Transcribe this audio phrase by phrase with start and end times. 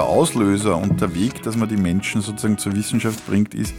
[0.00, 3.74] der Auslöser und der Weg, dass man die Menschen sozusagen zur Wissenschaft bringt, ist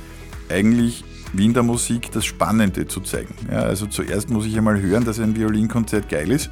[0.50, 1.04] eigentlich
[1.34, 3.34] wie in der Musik das Spannende zu zeigen.
[3.52, 6.52] Ja, also zuerst muss ich einmal hören, dass ein Violinkonzert geil ist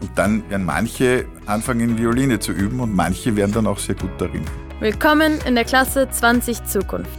[0.00, 4.12] und dann werden manche anfangen, Violine zu üben und manche werden dann auch sehr gut
[4.18, 4.44] darin.
[4.78, 7.10] Willkommen in der Klasse 20 Zukunft.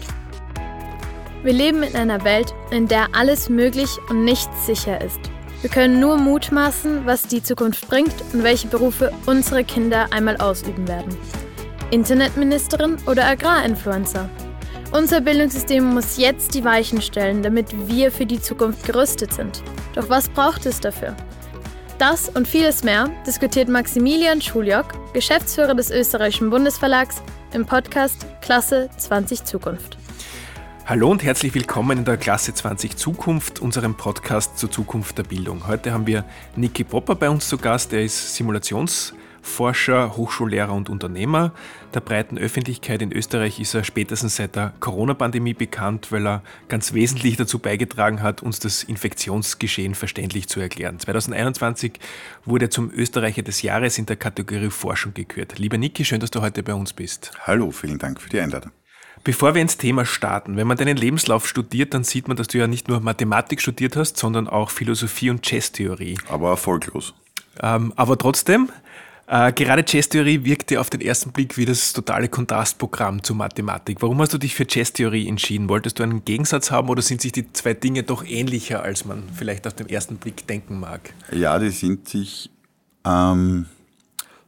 [1.44, 5.20] Wir leben in einer Welt, in der alles möglich und nichts sicher ist.
[5.60, 10.88] Wir können nur mutmaßen, was die Zukunft bringt und welche Berufe unsere Kinder einmal ausüben
[10.88, 11.18] werden.
[11.92, 14.30] Internetministerin oder Agrarinfluencer?
[14.94, 19.62] Unser Bildungssystem muss jetzt die Weichen stellen, damit wir für die Zukunft gerüstet sind.
[19.94, 21.18] Doch was braucht es dafür?
[22.00, 27.22] Das und vieles mehr diskutiert Maximilian Schuljock, Geschäftsführer des österreichischen Bundesverlags,
[27.54, 29.98] im Podcast Klasse 20 Zukunft.
[30.86, 35.68] Hallo und herzlich willkommen in der Klasse 20 Zukunft, unserem Podcast zur Zukunft der Bildung.
[35.68, 36.24] Heute haben wir
[36.56, 37.92] Niki Popper bei uns zu Gast.
[37.92, 38.36] Er ist
[39.42, 41.52] Simulationsforscher, Hochschullehrer und Unternehmer.
[41.94, 46.94] Der breiten Öffentlichkeit in Österreich ist er spätestens seit der Corona-Pandemie bekannt, weil er ganz
[46.94, 51.00] wesentlich dazu beigetragen hat, uns das Infektionsgeschehen verständlich zu erklären.
[51.00, 51.94] 2021
[52.46, 55.60] wurde er zum Österreicher des Jahres in der Kategorie Forschung gekürt.
[55.60, 57.32] Lieber Niki, schön, dass du heute bei uns bist.
[57.46, 58.72] Hallo, vielen Dank für die Einladung.
[59.24, 62.58] Bevor wir ins Thema starten, wenn man deinen Lebenslauf studiert, dann sieht man, dass du
[62.58, 66.18] ja nicht nur Mathematik studiert hast, sondern auch Philosophie und Jazztheorie.
[66.28, 67.14] Aber erfolglos.
[67.62, 68.70] Ähm, aber trotzdem,
[69.32, 74.02] äh, gerade Jazztheorie wirkte auf den ersten Blick wie das totale Kontrastprogramm zur Mathematik.
[74.02, 75.70] Warum hast du dich für Jazztheorie entschieden?
[75.70, 79.24] Wolltest du einen Gegensatz haben oder sind sich die zwei Dinge doch ähnlicher, als man
[79.34, 81.14] vielleicht auf den ersten Blick denken mag?
[81.32, 82.50] Ja, die sind sich
[83.06, 83.68] ähm,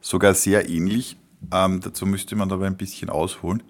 [0.02, 1.16] sogar sehr ähnlich.
[1.50, 3.62] Ähm, dazu müsste man aber ein bisschen ausholen.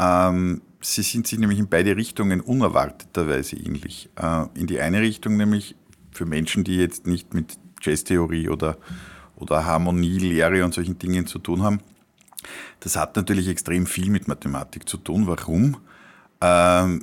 [0.00, 4.10] Ähm, sie sind sich nämlich in beide Richtungen unerwarteterweise ähnlich.
[4.16, 5.76] Äh, in die eine Richtung nämlich
[6.10, 8.78] für Menschen, die jetzt nicht mit Jazztheorie oder,
[9.36, 11.80] oder Harmonielehre und solchen Dingen zu tun haben.
[12.80, 15.26] Das hat natürlich extrem viel mit Mathematik zu tun.
[15.26, 15.78] Warum?
[16.40, 17.00] Ähm,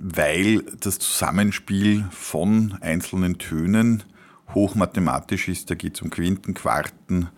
[0.00, 4.04] weil das Zusammenspiel von einzelnen Tönen
[4.54, 5.70] hochmathematisch ist.
[5.70, 7.28] Da geht es um Quinten, Quarten,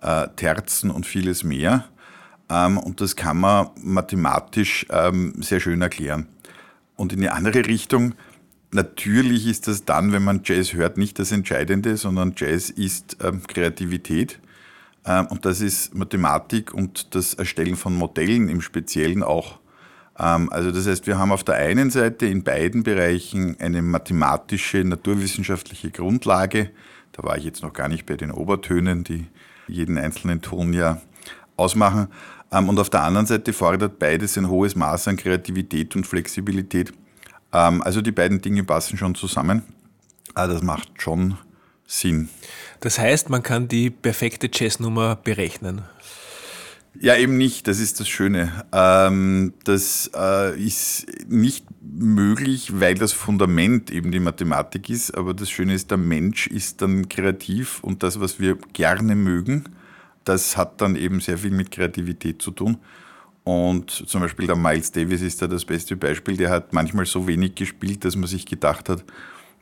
[0.00, 1.84] äh, Terzen und vieles mehr.
[2.48, 6.28] Ähm, und das kann man mathematisch ähm, sehr schön erklären.
[6.96, 8.14] Und in eine andere Richtung,
[8.74, 13.42] natürlich ist das dann, wenn man Jazz hört, nicht das Entscheidende, sondern Jazz ist ähm,
[13.46, 14.40] Kreativität.
[15.06, 19.58] und das ist Mathematik und das Erstellen von Modellen im Speziellen auch.
[20.14, 25.90] also das heißt, wir haben auf der einen Seite in beiden Bereichen eine mathematische, naturwissenschaftliche
[25.90, 26.70] Grundlage.
[27.12, 29.26] Da war ich jetzt noch gar nicht bei den Obertönen, die
[29.68, 31.00] jeden einzelnen Ton ja
[31.56, 32.08] ausmachen.
[32.50, 36.92] Ähm, und auf der anderen Seite fordert beides ein hohes Maß an Kreativität und Flexibilität.
[37.54, 39.62] Ähm, also die beiden Dinge passen schon zusammen.
[40.34, 41.38] Das macht schon
[41.86, 42.28] Sinn.
[42.80, 45.82] Das heißt, man kann die perfekte Jazznummer berechnen.
[47.00, 47.66] Ja, eben nicht.
[47.66, 48.64] Das ist das Schöne.
[48.72, 55.16] Ähm, das äh, ist nicht möglich, weil das Fundament eben die Mathematik ist.
[55.16, 59.64] Aber das Schöne ist, der Mensch ist dann kreativ und das, was wir gerne mögen,
[60.24, 62.78] das hat dann eben sehr viel mit Kreativität zu tun.
[63.44, 66.36] Und zum Beispiel der Miles Davis ist da das beste Beispiel.
[66.36, 69.04] Der hat manchmal so wenig gespielt, dass man sich gedacht hat,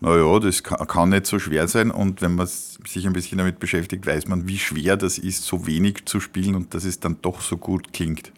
[0.00, 1.90] naja, das kann nicht so schwer sein.
[1.90, 5.66] Und wenn man sich ein bisschen damit beschäftigt, weiß man, wie schwer das ist, so
[5.66, 8.32] wenig zu spielen und dass es dann doch so gut klingt.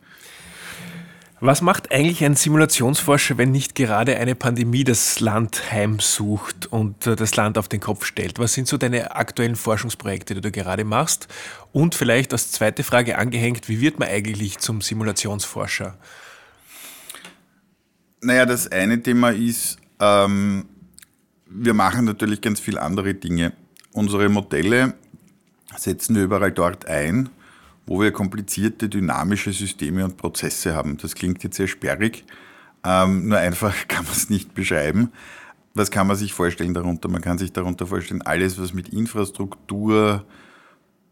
[1.47, 7.17] Was macht eigentlich ein Simulationsforscher, wenn nicht gerade eine Pandemie das Land heimsucht und äh,
[7.17, 8.39] das Land auf den Kopf stellt?
[8.39, 11.29] Was sind so deine aktuellen Forschungsprojekte, die du gerade machst?
[11.71, 15.99] Und vielleicht als zweite Frage angehängt, wie wird man eigentlich zum Simulationsforscher?
[18.23, 20.65] Naja, das eine Thema ist, ähm,
[21.45, 23.53] wir machen natürlich ganz viele andere Dinge.
[23.93, 24.95] Unsere Modelle
[25.77, 27.29] setzen wir überall dort ein,
[27.87, 30.97] wo wir komplizierte dynamische Systeme und Prozesse haben.
[30.97, 32.25] Das klingt jetzt sehr sperrig,
[32.85, 35.11] ähm, nur einfach kann man es nicht beschreiben.
[35.75, 37.09] Was kann man sich vorstellen darunter?
[37.09, 40.25] Man kann sich darunter vorstellen, alles, was mit Infrastruktur,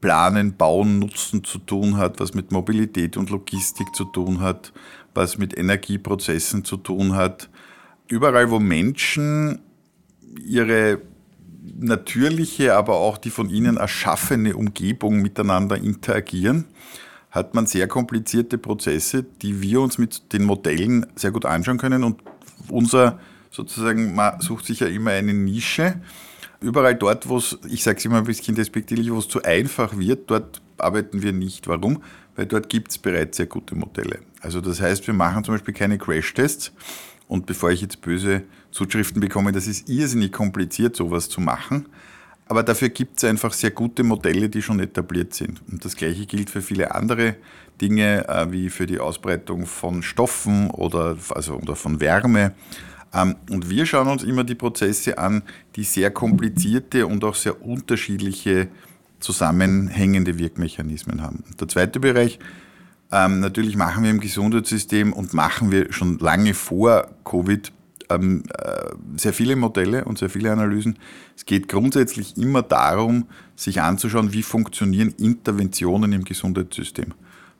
[0.00, 4.72] Planen, Bauen, Nutzen zu tun hat, was mit Mobilität und Logistik zu tun hat,
[5.14, 7.50] was mit Energieprozessen zu tun hat.
[8.08, 9.60] Überall, wo Menschen
[10.44, 11.00] ihre
[11.62, 16.64] natürliche, aber auch die von ihnen erschaffene Umgebung miteinander interagieren,
[17.30, 22.04] hat man sehr komplizierte Prozesse, die wir uns mit den Modellen sehr gut anschauen können.
[22.04, 22.20] Und
[22.68, 23.18] unser
[23.50, 26.00] sozusagen, man sucht sich ja immer eine Nische.
[26.60, 29.96] Überall dort, wo es, ich sage es immer ein bisschen despektierlich, wo es zu einfach
[29.96, 31.68] wird, dort arbeiten wir nicht.
[31.68, 32.02] Warum?
[32.36, 34.20] Weil dort gibt es bereits sehr gute Modelle.
[34.40, 36.72] Also das heißt, wir machen zum Beispiel keine Crash-Tests.
[37.28, 38.42] Und bevor ich jetzt böse
[38.72, 41.86] Zuschriften bekomme, das ist irrsinnig kompliziert, sowas zu machen.
[42.46, 45.62] Aber dafür gibt es einfach sehr gute Modelle, die schon etabliert sind.
[45.70, 47.36] Und das Gleiche gilt für viele andere
[47.80, 52.52] Dinge, äh, wie für die Ausbreitung von Stoffen oder, also, oder von Wärme.
[53.14, 55.42] Ähm, und wir schauen uns immer die Prozesse an,
[55.76, 58.68] die sehr komplizierte und auch sehr unterschiedliche
[59.20, 61.44] zusammenhängende Wirkmechanismen haben.
[61.60, 62.38] Der zweite Bereich,
[63.12, 67.72] ähm, natürlich machen wir im Gesundheitssystem und machen wir schon lange vor Covid
[68.14, 70.98] ähm, äh, sehr viele Modelle und sehr viele Analysen.
[71.36, 73.26] Es geht grundsätzlich immer darum,
[73.56, 77.14] sich anzuschauen, wie funktionieren Interventionen im Gesundheitssystem.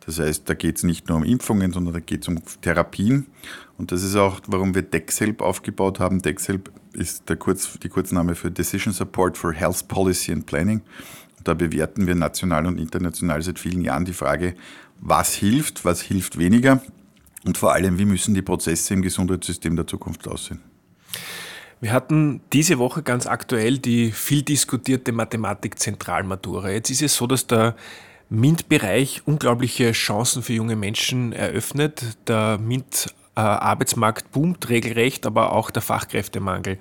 [0.05, 3.27] Das heißt, da geht es nicht nur um Impfungen, sondern da geht es um Therapien.
[3.79, 6.21] Und das ist auch, warum wir DEXELB aufgebaut haben.
[6.21, 10.83] DEXELB ist der Kurz, die Kurzname für Decision Support for Health Policy and Planning.
[11.39, 14.55] Und da bewerten wir national und international seit vielen Jahren die Frage,
[15.01, 16.83] was hilft, was hilft weniger
[17.45, 20.61] und vor allem, wie müssen die Prozesse im Gesundheitssystem der Zukunft aussehen.
[21.81, 26.71] Wir hatten diese Woche ganz aktuell die viel diskutierte Mathematik-Zentralmatura.
[26.71, 27.75] Jetzt ist es so, dass der
[28.31, 32.17] MINT-Bereich unglaubliche Chancen für junge Menschen eröffnet.
[32.29, 36.79] Der MINT-Arbeitsmarkt boomt regelrecht, aber auch der Fachkräftemangel.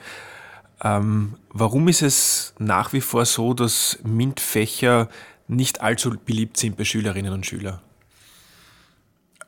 [0.83, 5.09] Ähm, warum ist es nach wie vor so, dass MINT-Fächer
[5.47, 7.79] nicht allzu beliebt sind bei Schülerinnen und Schülern?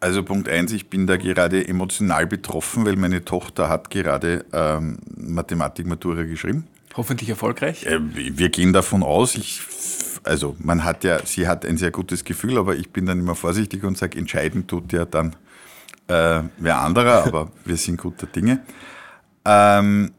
[0.04, 4.98] Also Punkt eins, ich bin da gerade emotional betroffen, weil meine Tochter hat gerade ähm,
[5.16, 6.68] Mathematik-Matura geschrieben.
[6.98, 7.86] Hoffentlich erfolgreich.
[7.86, 9.36] Äh, wir gehen davon aus.
[9.36, 9.62] Ich,
[10.26, 13.36] also man hat ja, sie hat ein sehr gutes Gefühl, aber ich bin dann immer
[13.36, 15.38] vorsichtig und sage, entscheiden tut ja dann
[16.10, 18.60] äh, wer anderer, aber wir sind guter Dinge.
[19.46, 20.12] Ähm,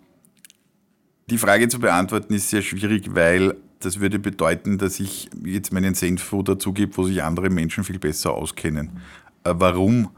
[1.29, 5.93] die Frage zu beantworten ist sehr schwierig, weil das würde bedeuten, dass ich jetzt meinen
[5.93, 9.03] Senf dazu gebe, wo sich andere Menschen viel besser auskennen.
[9.45, 10.11] Äh, warum.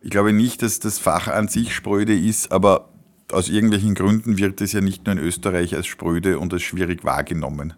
[0.00, 2.88] Ich glaube nicht, dass das Fach an sich spröde ist, aber
[3.30, 7.04] aus irgendwelchen Gründen wird es ja nicht nur in Österreich als spröde und als schwierig
[7.04, 7.74] wahrgenommen.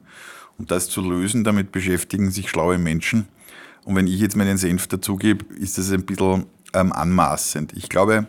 [0.56, 3.26] Und das zu lösen, damit beschäftigen sich schlaue Menschen.
[3.84, 7.72] Und wenn ich jetzt meinen Senf dazugebe, ist das ein bisschen ähm, anmaßend.
[7.76, 8.28] Ich glaube,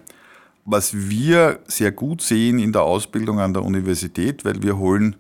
[0.66, 5.16] was wir sehr gut sehen in der Ausbildung an der Universität, weil wir holen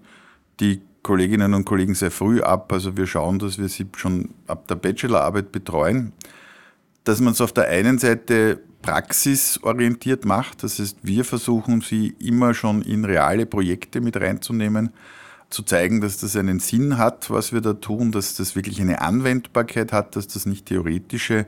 [0.59, 4.67] die Kolleginnen und Kollegen sehr früh ab, also wir schauen, dass wir sie schon ab
[4.67, 6.13] der Bachelorarbeit betreuen
[7.03, 10.63] dass man es auf der einen Seite praxisorientiert macht.
[10.63, 14.91] Das heißt, wir versuchen sie immer schon in reale Projekte mit reinzunehmen,
[15.49, 19.01] zu zeigen, dass das einen Sinn hat, was wir da tun, dass das wirklich eine
[19.01, 21.45] Anwendbarkeit hat, dass das nicht theoretische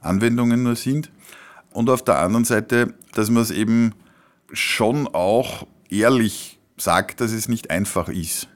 [0.00, 1.10] Anwendungen nur sind.
[1.72, 3.92] Und auf der anderen Seite, dass man es eben
[4.52, 8.48] schon auch ehrlich sagt, dass es nicht einfach ist.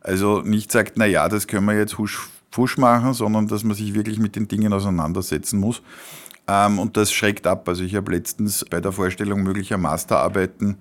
[0.00, 3.76] Also nicht sagt, na ja, das können wir jetzt husch Fusch machen, sondern dass man
[3.76, 5.82] sich wirklich mit den Dingen auseinandersetzen muss.
[6.48, 7.68] Ähm, und das schreckt ab.
[7.68, 10.76] Also ich habe letztens bei der Vorstellung möglicher Masterarbeiten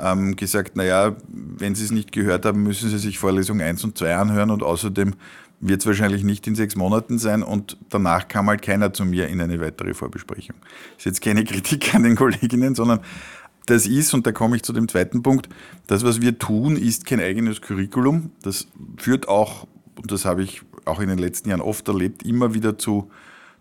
[0.00, 3.98] ähm, gesagt, naja, wenn Sie es nicht gehört haben, müssen Sie sich Vorlesung 1 und
[3.98, 5.14] 2 anhören und außerdem
[5.60, 9.26] wird es wahrscheinlich nicht in sechs Monaten sein und danach kam halt keiner zu mir
[9.26, 10.54] in eine weitere Vorbesprechung.
[10.60, 13.00] Das ist jetzt keine Kritik an den Kolleginnen, sondern
[13.66, 15.48] das ist, und da komme ich zu dem zweiten Punkt,
[15.88, 18.30] das, was wir tun, ist kein eigenes Curriculum.
[18.42, 19.66] Das führt auch,
[19.96, 23.10] und das habe ich auch in den letzten Jahren oft erlebt, immer wieder zu,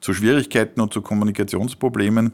[0.01, 2.33] zu Schwierigkeiten und zu Kommunikationsproblemen.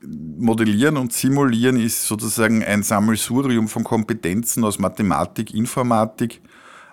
[0.00, 6.40] Modellieren und Simulieren ist sozusagen ein Sammelsurium von Kompetenzen aus Mathematik, Informatik.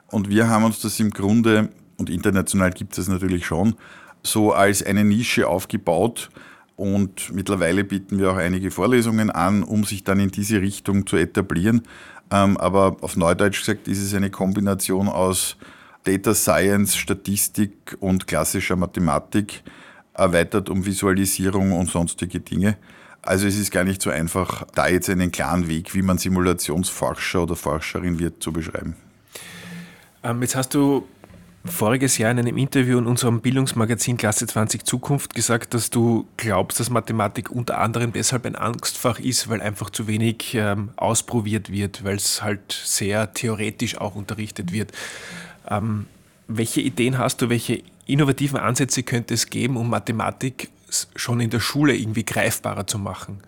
[0.08, 3.76] Und wir haben uns das im Grunde, und international gibt es natürlich schon,
[4.24, 6.30] so als eine Nische aufgebaut.
[6.76, 11.16] Und mittlerweile bieten wir auch einige Vorlesungen an, um sich dann in diese Richtung zu
[11.16, 11.84] etablieren.
[12.32, 15.58] Ähm, aber auf Neudeutsch gesagt ist es eine Kombination aus
[16.06, 19.64] Data Science, Statistik und klassischer Mathematik,
[20.14, 22.78] erweitert um Visualisierung und sonstige Dinge.
[23.22, 27.44] Also es ist gar nicht so einfach, da jetzt einen klaren Weg, wie man Simulationsforscher
[27.44, 28.96] oder Forscherin wird, zu beschreiben.
[30.24, 31.08] Ähm, jetzt hast du
[31.66, 36.80] voriges Jahr in einem Interview in unserem Bildungsmagazin Klasse 20 Zukunft gesagt, dass du glaubst,
[36.80, 42.04] dass Mathematik unter anderem deshalb ein Angstfach ist, weil einfach zu wenig ähm, ausprobiert wird,
[42.04, 44.92] weil es halt sehr theoretisch auch unterrichtet wird.
[45.70, 46.08] Ähm,
[46.48, 50.70] welche Ideen hast du, welche innovativen Ansätze könnte es geben, um Mathematik
[51.16, 53.40] schon in der Schule irgendwie greifbarer zu machen?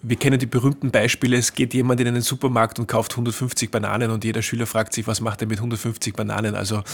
[0.00, 4.12] Wir kennen die berühmten Beispiele, es geht jemand in einen Supermarkt und kauft 150 Bananen
[4.12, 6.54] und jeder Schüler fragt sich, was macht er mit 150 Bananen?
[6.54, 6.84] Also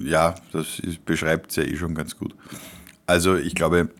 [0.00, 2.34] ja, das beschreibt es ja eh schon ganz gut.
[3.06, 3.90] Also ich glaube,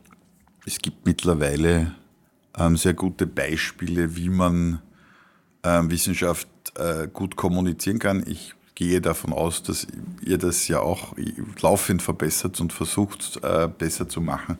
[0.66, 1.94] es gibt mittlerweile
[2.56, 4.80] ähm, sehr gute Beispiele, wie man
[5.62, 8.24] ähm, Wissenschaft äh, gut kommunizieren kann.
[8.26, 9.86] Ich gehe davon aus, dass
[10.24, 11.14] ihr das ja auch
[11.60, 14.56] laufend verbessert und versucht äh, besser zu machen.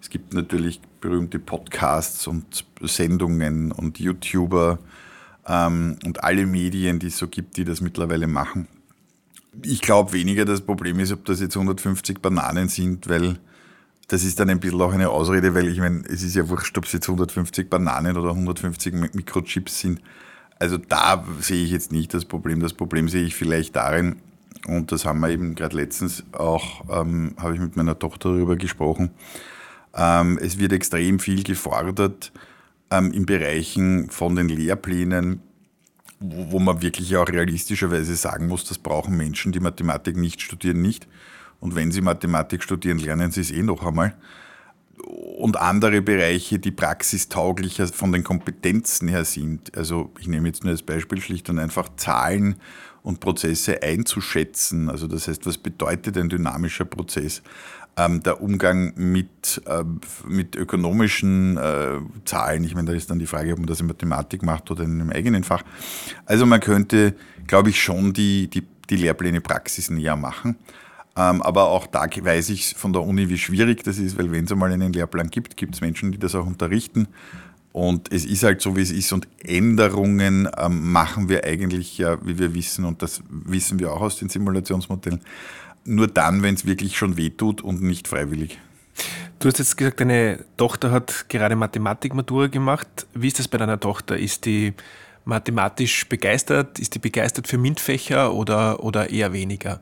[0.00, 4.78] Es gibt natürlich berühmte Podcasts und Sendungen und YouTuber,
[5.46, 8.68] ähm, und alle Medien, die es so gibt, die das mittlerweile machen.
[9.62, 13.38] Ich glaube weniger, das Problem ist, ob das jetzt 150 Bananen sind, weil
[14.06, 16.78] das ist dann ein bisschen auch eine Ausrede, weil ich meine, es ist ja wurscht,
[16.78, 20.00] ob es jetzt 150 Bananen oder 150 Mikrochips sind.
[20.58, 22.60] Also da sehe ich jetzt nicht das Problem.
[22.60, 24.16] Das Problem sehe ich vielleicht darin,
[24.66, 28.56] und das haben wir eben gerade letztens auch, ähm, habe ich mit meiner Tochter darüber
[28.56, 29.10] gesprochen,
[29.94, 32.32] ähm, es wird extrem viel gefordert
[32.90, 35.40] ähm, in Bereichen von den Lehrplänen,
[36.20, 40.82] wo, wo man wirklich auch realistischerweise sagen muss, das brauchen Menschen, die Mathematik nicht studieren,
[40.82, 41.06] nicht.
[41.60, 44.14] Und wenn sie Mathematik studieren, lernen sie es eh noch einmal.
[45.08, 49.74] Und andere Bereiche, die praxistauglicher von den Kompetenzen her sind.
[49.74, 52.56] Also ich nehme jetzt nur als Beispiel schlicht und einfach Zahlen
[53.02, 54.90] und Prozesse einzuschätzen.
[54.90, 57.42] Also das heißt, was bedeutet ein dynamischer Prozess?
[57.96, 59.82] Ähm, der Umgang mit, äh,
[60.26, 63.86] mit ökonomischen äh, Zahlen, ich meine, da ist dann die Frage, ob man das in
[63.86, 65.62] Mathematik macht oder in einem eigenen Fach.
[66.26, 67.14] Also man könnte,
[67.46, 70.56] glaube ich, schon die, die, die Lehrpläne praxisnäher machen.
[71.18, 74.44] Ähm, aber auch da weiß ich von der Uni, wie schwierig das ist, weil wenn
[74.44, 77.08] es einmal einen Lehrplan gibt, gibt es Menschen, die das auch unterrichten.
[77.72, 79.12] Und es ist halt so, wie es ist.
[79.12, 84.00] Und Änderungen ähm, machen wir eigentlich ja, wie wir wissen, und das wissen wir auch
[84.00, 85.20] aus den Simulationsmodellen,
[85.84, 88.58] nur dann, wenn es wirklich schon wehtut und nicht freiwillig.
[89.40, 93.06] Du hast jetzt gesagt, deine Tochter hat gerade Mathematikmatura gemacht.
[93.14, 94.16] Wie ist das bei deiner Tochter?
[94.16, 94.72] Ist die
[95.24, 96.78] mathematisch begeistert?
[96.78, 99.80] Ist die begeistert für MINT-Fächer oder, oder eher weniger?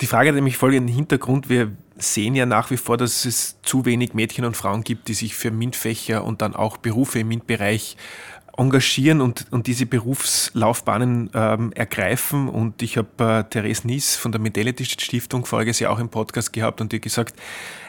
[0.00, 1.50] Die Frage hat nämlich folgenden Hintergrund.
[1.50, 5.14] Wir sehen ja nach wie vor, dass es zu wenig Mädchen und Frauen gibt, die
[5.14, 7.98] sich für MINT-Fächer und dann auch Berufe im MINT-Bereich
[8.56, 12.48] engagieren und, und diese Berufslaufbahnen ähm, ergreifen.
[12.48, 16.52] Und ich habe äh, Therese Nies von der Medality Stiftung voriges Jahr auch im Podcast
[16.52, 17.38] gehabt und die gesagt,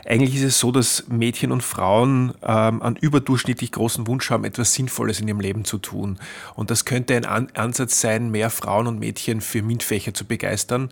[0.05, 4.73] eigentlich ist es so, dass Mädchen und Frauen ähm, einen überdurchschnittlich großen Wunsch haben, etwas
[4.73, 6.19] Sinnvolles in ihrem Leben zu tun.
[6.55, 10.89] Und das könnte ein An Ansatz sein, mehr Frauen und Mädchen für MINT-Fächer zu begeistern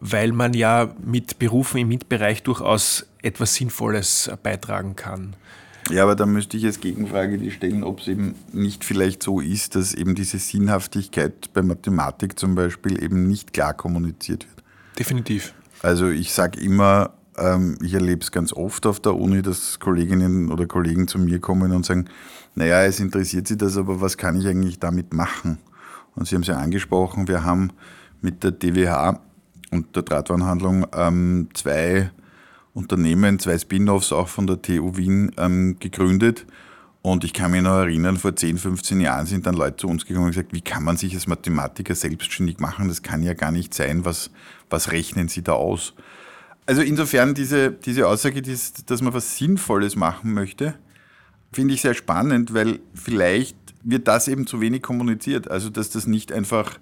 [0.00, 5.36] weil man ja mit Berufen im MINT-Bereich durchaus etwas Sinnvolles beitragen kann.
[5.90, 9.40] Ja, aber da müsste ich als Gegenfrage die stellen, ob es eben nicht vielleicht so
[9.40, 14.64] ist, dass eben diese Sinnhaftigkeit bei Mathematik zum Beispiel eben nicht klar kommuniziert wird.
[14.98, 15.54] Definitiv.
[15.82, 20.50] Also ich sage immer, ähm, ich erlebe es ganz oft auf der Uni, dass Kolleginnen
[20.50, 22.06] oder Kollegen zu mir kommen und sagen,
[22.54, 25.58] naja, es interessiert Sie das, aber was kann ich eigentlich damit machen?
[26.14, 27.70] Und Sie haben es ja angesprochen, wir haben
[28.22, 29.20] mit der DWH
[29.76, 32.10] und der Drahtwarenhandlung ähm, zwei
[32.74, 36.46] Unternehmen, zwei Spin-offs auch von der TU Wien ähm, gegründet.
[37.02, 40.06] Und ich kann mich noch erinnern, vor 10, 15 Jahren sind dann Leute zu uns
[40.06, 42.88] gekommen und gesagt, wie kann man sich als Mathematiker selbstständig machen?
[42.88, 44.04] Das kann ja gar nicht sein.
[44.04, 44.30] Was,
[44.70, 45.94] was rechnen Sie da aus?
[46.66, 50.74] Also insofern diese, diese Aussage, dass man was Sinnvolles machen möchte,
[51.52, 55.48] finde ich sehr spannend, weil vielleicht wird das eben zu wenig kommuniziert.
[55.48, 56.76] Also dass das nicht einfach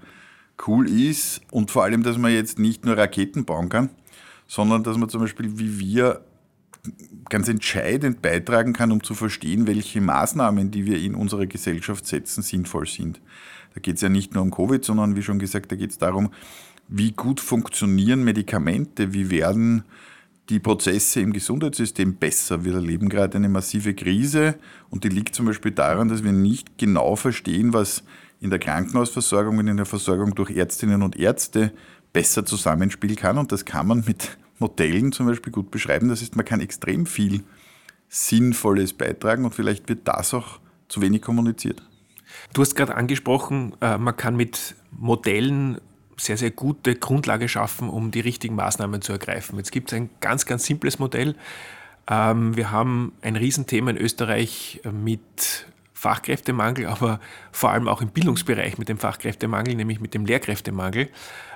[0.66, 3.90] cool ist und vor allem, dass man jetzt nicht nur Raketen bauen kann,
[4.46, 6.24] sondern dass man zum Beispiel wie wir
[7.30, 12.42] ganz entscheidend beitragen kann, um zu verstehen, welche Maßnahmen, die wir in unserer Gesellschaft setzen,
[12.42, 13.20] sinnvoll sind.
[13.74, 15.98] Da geht es ja nicht nur um Covid, sondern wie schon gesagt, da geht es
[15.98, 16.30] darum,
[16.88, 19.84] wie gut funktionieren Medikamente, wie werden
[20.50, 22.64] die Prozesse im Gesundheitssystem besser.
[22.64, 24.56] Wir erleben gerade eine massive Krise
[24.90, 28.04] und die liegt zum Beispiel daran, dass wir nicht genau verstehen, was
[28.44, 31.72] in der Krankenhausversorgung und in der Versorgung durch Ärztinnen und Ärzte
[32.12, 33.38] besser zusammenspielen kann.
[33.38, 36.10] Und das kann man mit Modellen zum Beispiel gut beschreiben.
[36.10, 37.42] Das ist, man kann extrem viel
[38.10, 41.82] Sinnvolles beitragen und vielleicht wird das auch zu wenig kommuniziert.
[42.52, 45.80] Du hast gerade angesprochen, äh, man kann mit Modellen
[46.18, 49.56] sehr, sehr gute Grundlage schaffen, um die richtigen Maßnahmen zu ergreifen.
[49.56, 51.34] Jetzt gibt es ein ganz, ganz simples Modell.
[52.08, 55.66] Ähm, wir haben ein Riesenthema in Österreich mit
[56.04, 57.18] Fachkräftemangel, aber
[57.50, 61.08] vor allem auch im Bildungsbereich mit dem Fachkräftemangel, nämlich mit dem Lehrkräftemangel.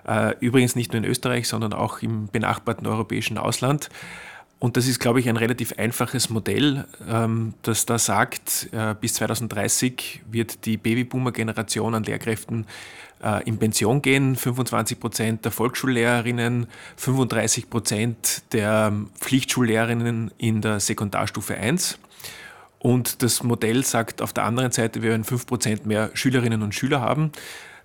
[0.06, 3.90] Äh, übrigens nicht nur in Österreich, sondern auch im benachbarten europäischen Ausland.
[4.58, 9.14] Und das ist, glaube ich, ein relativ einfaches Modell, ähm, das da sagt, äh, bis
[9.14, 12.66] 2030 wird die Babyboomer-Generation an Lehrkräften
[13.22, 14.34] äh, in Pension gehen.
[14.34, 21.98] 25 Prozent der Volksschullehrerinnen, 35 Prozent der Pflichtschullehrerinnen in der Sekundarstufe 1.
[22.78, 27.00] Und das Modell sagt auf der anderen Seite, wir werden 5% mehr Schülerinnen und Schüler
[27.00, 27.32] haben.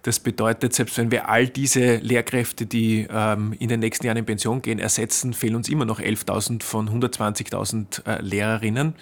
[0.04, 4.26] Das bedeutet, selbst wenn wir all diese Lehrkräfte, die ähm, in den nächsten Jahren in
[4.26, 8.96] Pension gehen, ersetzen, fehlen uns immer noch 11.000 von 120.000 äh, Lehrerinnen.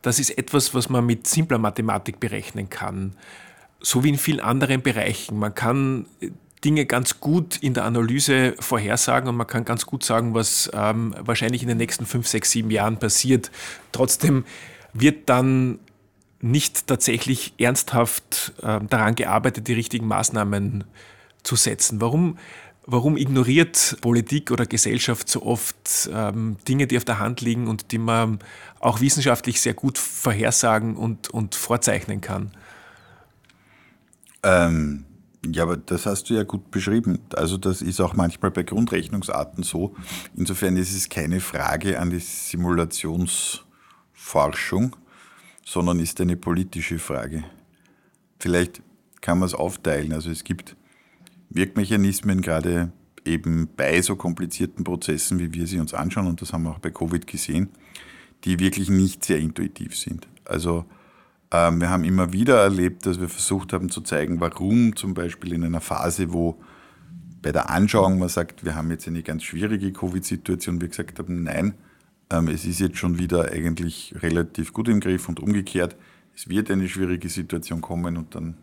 [0.00, 3.14] Das ist etwas, was man mit simpler Mathematik berechnen kann.
[3.80, 5.38] So wie in vielen anderen Bereichen.
[5.38, 6.06] Man kann
[6.64, 11.14] Dinge ganz gut in der Analyse vorhersagen und man kann ganz gut sagen, was ähm,
[11.18, 13.50] wahrscheinlich in den nächsten fünf, sechs, sieben Jahren passiert.
[13.90, 14.44] Trotzdem
[14.92, 15.78] wird dann
[16.40, 20.84] nicht tatsächlich ernsthaft äh, daran gearbeitet, die richtigen Maßnahmen
[21.42, 22.00] zu setzen.
[22.00, 22.36] Warum,
[22.84, 27.92] warum ignoriert Politik oder Gesellschaft so oft ähm, Dinge, die auf der Hand liegen und
[27.92, 28.40] die man
[28.80, 32.50] auch wissenschaftlich sehr gut vorhersagen und, und vorzeichnen kann?
[34.42, 35.04] Ähm,
[35.46, 37.20] ja, aber das hast du ja gut beschrieben.
[37.34, 39.94] Also das ist auch manchmal bei Grundrechnungsarten so.
[40.36, 42.20] Insofern ist es keine Frage an die
[44.22, 44.96] Simulationsforschung,
[45.64, 47.44] sondern ist eine politische Frage.
[48.38, 48.82] Vielleicht
[49.20, 50.12] kann man es aufteilen.
[50.12, 50.76] Also es gibt
[51.50, 52.92] Wirkmechanismen, gerade
[53.24, 56.80] eben bei so komplizierten Prozessen, wie wir sie uns anschauen, und das haben wir auch
[56.80, 57.68] bei Covid gesehen,
[58.44, 60.26] die wirklich nicht sehr intuitiv sind.
[60.44, 60.84] Also
[61.52, 65.52] ähm, wir haben immer wieder erlebt, dass wir versucht haben zu zeigen, warum zum Beispiel
[65.52, 66.60] in einer Phase, wo
[67.42, 71.44] bei der Anschauung man sagt, wir haben jetzt eine ganz schwierige Covid-Situation, wir gesagt haben,
[71.44, 71.74] nein,
[72.48, 75.96] es ist jetzt schon wieder eigentlich relativ gut im Griff und umgekehrt,
[76.34, 78.56] es wird eine schwierige Situation kommen und dann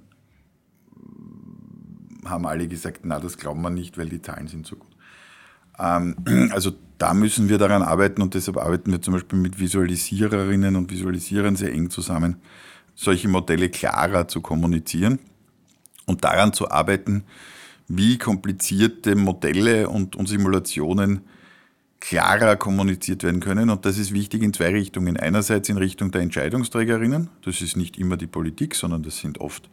[2.25, 4.89] haben alle gesagt, na, das glauben wir nicht, weil die Zahlen sind so gut.
[5.77, 6.15] Ähm,
[6.51, 10.91] also da müssen wir daran arbeiten und deshalb arbeiten wir zum Beispiel mit Visualisiererinnen und
[10.91, 12.37] Visualisierern sehr eng zusammen,
[12.95, 15.19] solche Modelle klarer zu kommunizieren
[16.05, 17.23] und daran zu arbeiten,
[17.87, 21.21] wie komplizierte Modelle und, und Simulationen
[21.99, 23.69] klarer kommuniziert werden können.
[23.69, 25.17] Und das ist wichtig in zwei Richtungen.
[25.17, 27.29] Einerseits in Richtung der Entscheidungsträgerinnen.
[27.43, 29.69] Das ist nicht immer die Politik, sondern das sind oft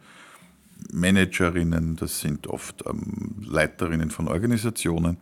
[0.91, 5.17] Managerinnen, das sind oft ähm, Leiterinnen von Organisationen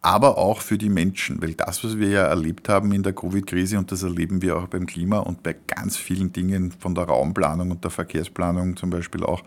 [0.00, 3.78] aber auch für die Menschen, weil das, was wir ja erlebt haben in der Covid-Krise
[3.78, 7.72] und das erleben wir auch beim Klima und bei ganz vielen Dingen von der Raumplanung
[7.72, 9.42] und der Verkehrsplanung zum Beispiel auch,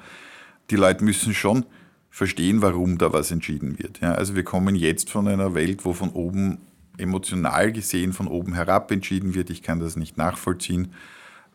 [0.69, 1.65] die Leute müssen schon
[2.09, 4.01] verstehen, warum da was entschieden wird.
[4.01, 6.57] Ja, also wir kommen jetzt von einer Welt, wo von oben
[6.97, 9.49] emotional gesehen von oben herab entschieden wird.
[9.49, 10.93] Ich kann das nicht nachvollziehen.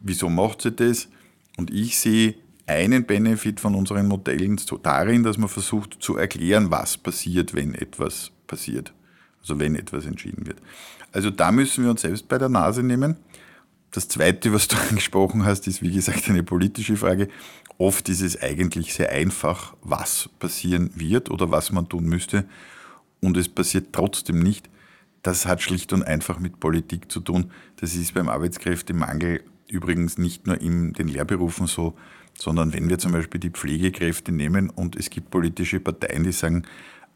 [0.00, 1.08] Wieso macht sie das?
[1.56, 2.34] Und ich sehe
[2.66, 8.32] einen Benefit von unseren Modellen darin, dass man versucht zu erklären, was passiert, wenn etwas
[8.46, 8.92] passiert.
[9.40, 10.58] Also wenn etwas entschieden wird.
[11.12, 13.16] Also da müssen wir uns selbst bei der Nase nehmen.
[13.92, 17.28] Das Zweite, was du angesprochen hast, ist wie gesagt eine politische Frage.
[17.78, 22.44] Oft ist es eigentlich sehr einfach, was passieren wird oder was man tun müsste.
[23.20, 24.68] Und es passiert trotzdem nicht.
[25.26, 27.50] Das hat schlicht und einfach mit Politik zu tun.
[27.80, 31.96] Das ist beim Arbeitskräftemangel übrigens nicht nur in den Lehrberufen so,
[32.38, 36.62] sondern wenn wir zum Beispiel die Pflegekräfte nehmen und es gibt politische Parteien, die sagen,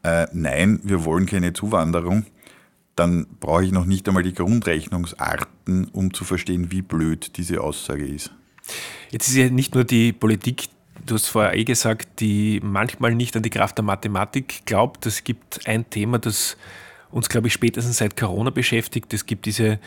[0.03, 2.25] äh, nein, wir wollen keine Zuwanderung,
[2.97, 8.05] dann brauche ich noch nicht einmal die Grundrechnungsarten, um zu verstehen, wie blöd diese Aussage
[8.05, 8.33] ist.
[9.09, 10.65] Jetzt ist ja nicht nur die Politik,
[11.05, 15.05] du hast vorher eh gesagt, die manchmal nicht an die Kraft der Mathematik glaubt.
[15.05, 16.57] Es gibt ein Thema, das
[17.11, 19.13] uns, glaube ich, spätestens seit Corona beschäftigt.
[19.13, 19.79] Es gibt diese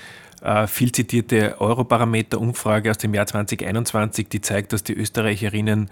[0.42, 5.88] äh, viel zitierte Eurobarometer-Umfrage aus dem Jahr 2021, die zeigt, dass die Österreicherinnen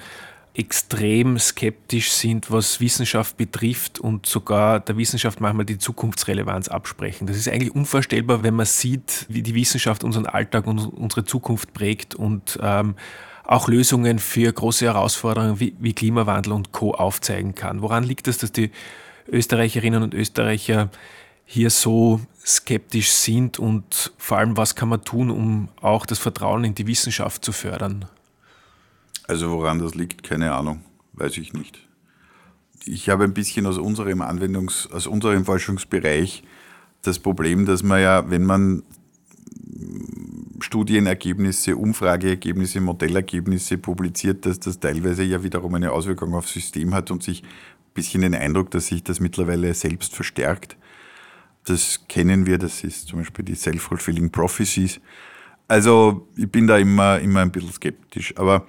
[0.54, 7.26] extrem skeptisch sind, was Wissenschaft betrifft und sogar der Wissenschaft manchmal die Zukunftsrelevanz absprechen.
[7.26, 11.72] Das ist eigentlich unvorstellbar, wenn man sieht, wie die Wissenschaft unseren Alltag und unsere Zukunft
[11.72, 12.96] prägt und ähm,
[13.44, 16.92] auch Lösungen für große Herausforderungen wie, wie Klimawandel und Co.
[16.92, 17.80] aufzeigen kann.
[17.80, 18.70] Woran liegt es, dass die
[19.28, 20.90] Österreicherinnen und Österreicher
[21.44, 26.64] hier so skeptisch sind und vor allem, was kann man tun, um auch das Vertrauen
[26.64, 28.06] in die Wissenschaft zu fördern?
[29.28, 31.78] Also woran das liegt, keine Ahnung, weiß ich nicht.
[32.84, 36.42] Ich habe ein bisschen aus unserem Anwendungs-, aus unserem Forschungsbereich
[37.02, 38.82] das Problem, dass man ja, wenn man
[40.60, 47.22] Studienergebnisse, Umfrageergebnisse, Modellergebnisse publiziert, dass das teilweise ja wiederum eine Auswirkung aufs System hat und
[47.22, 50.76] sich ein bisschen den Eindruck, dass sich das mittlerweile selbst verstärkt.
[51.64, 55.00] Das kennen wir, das ist zum Beispiel die Self-Fulfilling Prophecies.
[55.68, 58.36] Also ich bin da immer, immer ein bisschen skeptisch.
[58.36, 58.66] Aber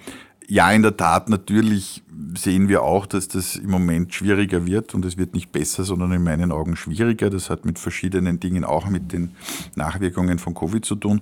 [0.48, 2.04] ja, in der Tat, natürlich
[2.36, 6.12] sehen wir auch, dass das im Moment schwieriger wird und es wird nicht besser, sondern
[6.12, 7.30] in meinen Augen schwieriger.
[7.30, 9.32] Das hat mit verschiedenen Dingen auch mit den
[9.76, 11.22] Nachwirkungen von Covid zu tun.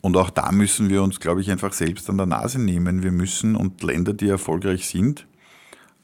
[0.00, 3.02] Und auch da müssen wir uns, glaube ich, einfach selbst an der Nase nehmen.
[3.02, 5.26] Wir müssen, und Länder, die erfolgreich sind,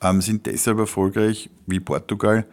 [0.01, 2.47] ähm, sind deshalb erfolgreich wie Portugal,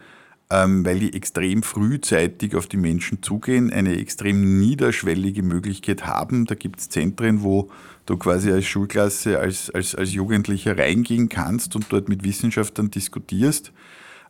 [0.84, 6.44] weil die extrem frühzeitig auf die Menschen zugehen, eine extrem niederschwellige Möglichkeit haben.
[6.44, 7.70] Da gibt es Zentren, wo
[8.04, 13.72] du quasi als Schulklasse, als, als, als Jugendlicher reingehen kannst und dort mit Wissenschaftlern diskutierst.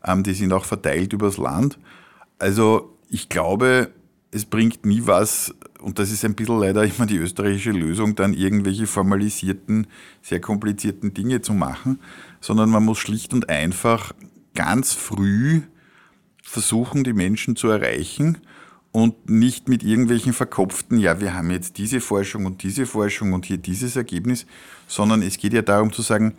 [0.05, 1.79] Ähm, die sind auch verteilt übers Land.
[2.39, 3.91] Also ich glaube,
[4.31, 8.33] es bringt nie was, und das ist ein bisschen leider immer die österreichische Lösung, dann
[8.33, 9.89] irgendwelche formalisierten,
[10.23, 11.99] sehr komplizierten Dinge zu machen,
[12.41, 14.13] sondern man muss schlicht und einfach
[14.55, 15.63] ganz früh
[16.43, 18.39] versuchen, die Menschen zu erreichen
[18.91, 23.47] und nicht mit irgendwelchen verkopften, ja, wir haben jetzt diese Forschung und diese Forschung und
[23.47, 24.45] hier dieses Ergebnis,
[24.87, 26.35] sondern es geht ja darum zu sagen,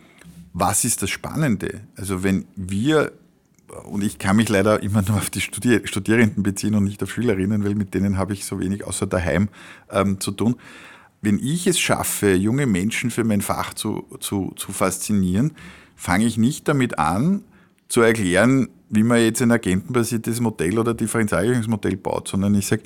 [0.52, 1.80] was ist das Spannende?
[1.96, 3.12] Also wenn wir,
[3.86, 7.12] und ich kann mich leider immer nur auf die Studier Studierenden beziehen und nicht auf
[7.12, 9.48] Schülerinnen, weil mit denen habe ich so wenig außer daheim
[9.90, 10.54] ähm, zu tun.
[11.22, 15.52] Wenn ich es schaffe, junge Menschen für mein Fach zu, zu, zu faszinieren,
[15.96, 17.42] fange ich nicht damit an,
[17.88, 22.82] zu erklären, wie man jetzt ein agentenbasiertes Modell oder Differentialgleichungsmodell baut, sondern ich sage,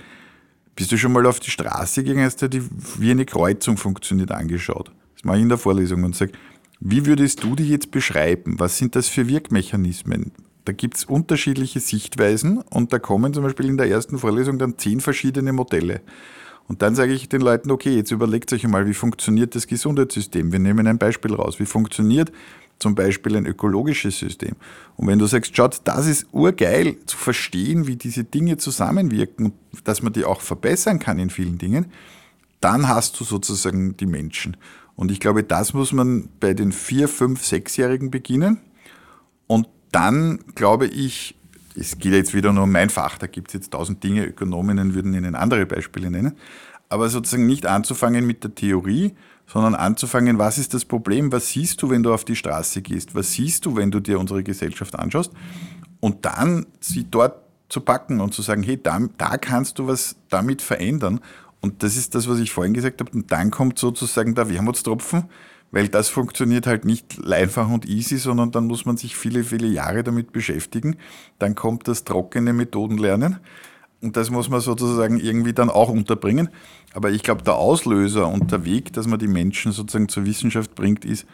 [0.74, 2.62] bist du schon mal auf die Straße gegangen, hast du die,
[2.98, 4.92] wie eine Kreuzung funktioniert angeschaut?
[5.14, 6.32] Das mache ich in der Vorlesung und sage,
[6.80, 8.54] wie würdest du die jetzt beschreiben?
[8.58, 10.30] Was sind das für Wirkmechanismen?
[10.64, 14.78] Da gibt es unterschiedliche Sichtweisen und da kommen zum Beispiel in der ersten Vorlesung dann
[14.78, 16.02] zehn verschiedene Modelle.
[16.68, 20.52] Und dann sage ich den Leuten, okay, jetzt überlegt euch einmal, wie funktioniert das Gesundheitssystem?
[20.52, 21.58] Wir nehmen ein Beispiel raus.
[21.58, 22.30] Wie funktioniert
[22.78, 24.54] zum Beispiel ein ökologisches System.
[24.96, 29.52] Und wenn du sagst, schaut, das ist urgeil zu verstehen, wie diese Dinge zusammenwirken
[29.84, 31.86] dass man die auch verbessern kann in vielen Dingen,
[32.60, 34.56] dann hast du sozusagen die Menschen.
[34.96, 38.58] Und ich glaube, das muss man bei den vier, fünf, sechsjährigen beginnen.
[39.46, 41.36] Und dann glaube ich,
[41.76, 44.94] es geht jetzt wieder nur um mein Fach, da gibt es jetzt tausend Dinge, Ökonominnen
[44.94, 46.32] würden Ihnen andere Beispiele nennen,
[46.88, 49.14] aber sozusagen nicht anzufangen mit der Theorie,
[49.48, 53.14] sondern anzufangen, was ist das Problem, was siehst du, wenn du auf die Straße gehst,
[53.14, 55.32] was siehst du, wenn du dir unsere Gesellschaft anschaust
[56.00, 60.16] und dann sie dort zu packen und zu sagen, hey, da, da kannst du was
[60.28, 61.20] damit verändern.
[61.60, 63.10] Und das ist das, was ich vorhin gesagt habe.
[63.12, 65.24] Und dann kommt sozusagen der Wermutstropfen,
[65.70, 69.66] weil das funktioniert halt nicht einfach und easy, sondern dann muss man sich viele, viele
[69.66, 70.96] Jahre damit beschäftigen.
[71.38, 73.38] Dann kommt das trockene Methodenlernen.
[74.00, 76.50] Und das muss man sozusagen irgendwie dann auch unterbringen.
[76.98, 80.74] Aber ich glaube, der Auslöser und der Weg, dass man die Menschen sozusagen zur Wissenschaft
[80.74, 81.26] bringt, ist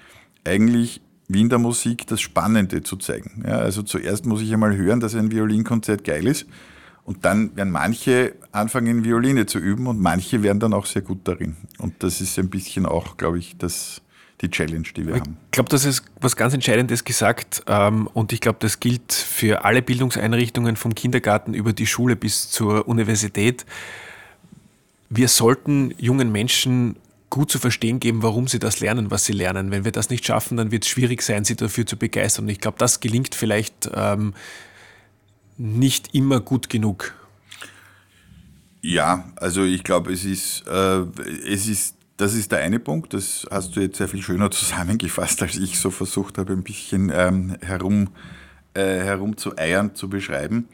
[0.44, 3.42] eigentlich wie in der Musik das Spannende zu zeigen.
[3.46, 6.44] Ja, also zuerst muss ich einmal hören, dass ein Violinkonzert geil ist.
[7.04, 11.20] Und dann werden manche anfangen, Violine zu üben und manche werden dann auch sehr gut
[11.24, 11.56] darin.
[11.78, 14.02] Und das ist ein bisschen auch, glaube ich, das,
[14.42, 15.38] die Challenge, die wir ich haben.
[15.46, 19.64] Ich glaube, das ist was ganz Entscheidendes gesagt ähm, und ich glaube, das gilt für
[19.64, 23.64] alle Bildungseinrichtungen vom Kindergarten über die Schule bis zur Universität.
[25.16, 26.96] Wir sollten jungen Menschen
[27.30, 29.70] gut zu verstehen geben, warum sie das lernen, was sie lernen.
[29.70, 32.46] Wenn wir das nicht schaffen, dann wird es schwierig sein, sie dafür zu begeistern.
[32.46, 34.34] Und ich glaube, das gelingt vielleicht ähm,
[35.56, 37.14] nicht immer gut genug.
[38.82, 41.00] Ja, also ich glaube, es ist, äh,
[41.48, 45.42] es ist das ist der eine Punkt, das hast du jetzt sehr viel schöner zusammengefasst,
[45.42, 48.08] als ich so versucht habe, ein bisschen ähm, herum,
[48.74, 50.68] äh, herum zu eiern, zu beschreiben.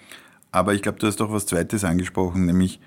[0.53, 2.81] Aber ich glaube, du hast auch was Zweites angesprochen, nämlich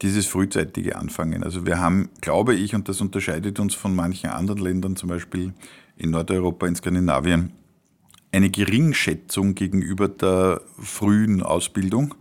[0.00, 1.44] dieses frühzeitige Anfangen.
[1.44, 5.52] Also wir haben, glaube ich, und das unterscheidet uns von manchen anderen Ländern, zum Beispiel
[5.96, 7.52] in Nordeuropa, in Skandinavien,
[8.32, 12.14] eine Geringschätzung gegenüber der frühen Ausbildung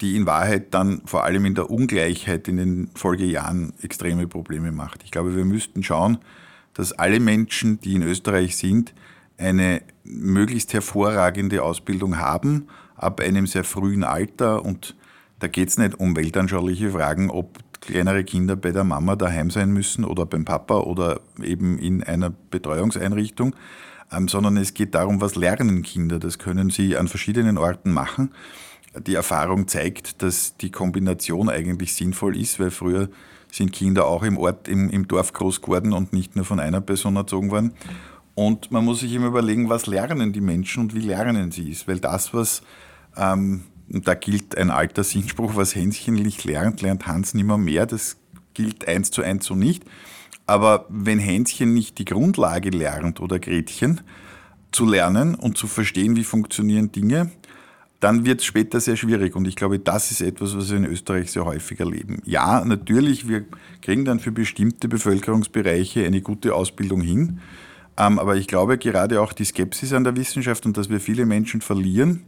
[0.00, 5.02] die in Wahrheit dann vor allem in der Ungleichheit in den Folgejahren extreme Probleme macht.
[5.04, 6.18] Ich glaube, wir müssten schauen,
[6.74, 8.94] dass alle Menschen, die in Österreich sind,
[9.38, 14.64] eine möglichst hervorragende Ausbildung haben, ab einem sehr frühen Alter.
[14.64, 14.96] Und
[15.38, 19.70] da geht es nicht um weltanschauliche Fragen, ob kleinere Kinder bei der Mama daheim sein
[19.70, 23.54] müssen oder beim Papa oder eben in einer Betreuungseinrichtung,
[24.12, 26.18] ähm, sondern es geht darum, was lernen Kinder.
[26.18, 28.30] Das können sie an verschiedenen Orten machen
[29.00, 33.08] die Erfahrung zeigt, dass die Kombination eigentlich sinnvoll ist, weil früher
[33.50, 36.80] sind Kinder auch im Ort, im, im Dorf groß geworden und nicht nur von einer
[36.80, 37.72] Person erzogen worden.
[38.34, 41.88] Und man muss sich immer überlegen, was lernen die Menschen und wie lernen sie es.
[41.88, 42.62] Weil das, was,
[43.16, 47.86] ähm, da gilt ein alter Sinnspruch, was Hänschen nicht lernt, lernt Hans nimmer mehr.
[47.86, 48.16] Das
[48.54, 49.84] gilt eins zu eins so nicht.
[50.46, 54.00] Aber wenn Hänschen nicht die Grundlage lernt oder Gretchen,
[54.72, 57.30] zu lernen und zu verstehen, wie funktionieren Dinge,
[58.00, 59.34] dann wird es später sehr schwierig.
[59.34, 62.20] Und ich glaube, das ist etwas, was wir in Österreich sehr häufig erleben.
[62.24, 63.44] Ja, natürlich, wir
[63.80, 67.40] kriegen dann für bestimmte Bevölkerungsbereiche eine gute Ausbildung hin.
[67.96, 71.24] Ähm, aber ich glaube, gerade auch die Skepsis an der Wissenschaft und dass wir viele
[71.24, 72.24] Menschen verlieren,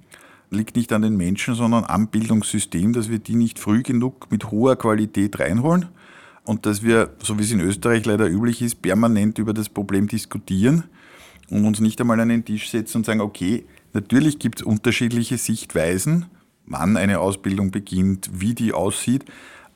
[0.50, 4.50] liegt nicht an den Menschen, sondern am Bildungssystem, dass wir die nicht früh genug mit
[4.50, 5.86] hoher Qualität reinholen
[6.44, 10.08] und dass wir, so wie es in Österreich leider üblich ist, permanent über das Problem
[10.08, 10.84] diskutieren
[11.50, 15.38] und uns nicht einmal an den Tisch setzen und sagen, okay, Natürlich gibt es unterschiedliche
[15.38, 16.26] Sichtweisen,
[16.66, 19.24] wann eine Ausbildung beginnt, wie die aussieht.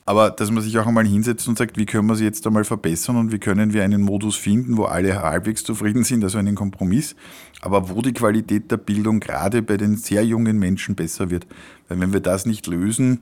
[0.05, 2.65] Aber dass man sich auch einmal hinsetzt und sagt, wie können wir sie jetzt einmal
[2.65, 6.55] verbessern und wie können wir einen Modus finden, wo alle halbwegs zufrieden sind, also einen
[6.55, 7.15] Kompromiss,
[7.63, 11.47] aber wo die Qualität der Bildung gerade bei den sehr jungen Menschen besser wird.
[11.87, 13.21] Weil wenn wir das nicht lösen,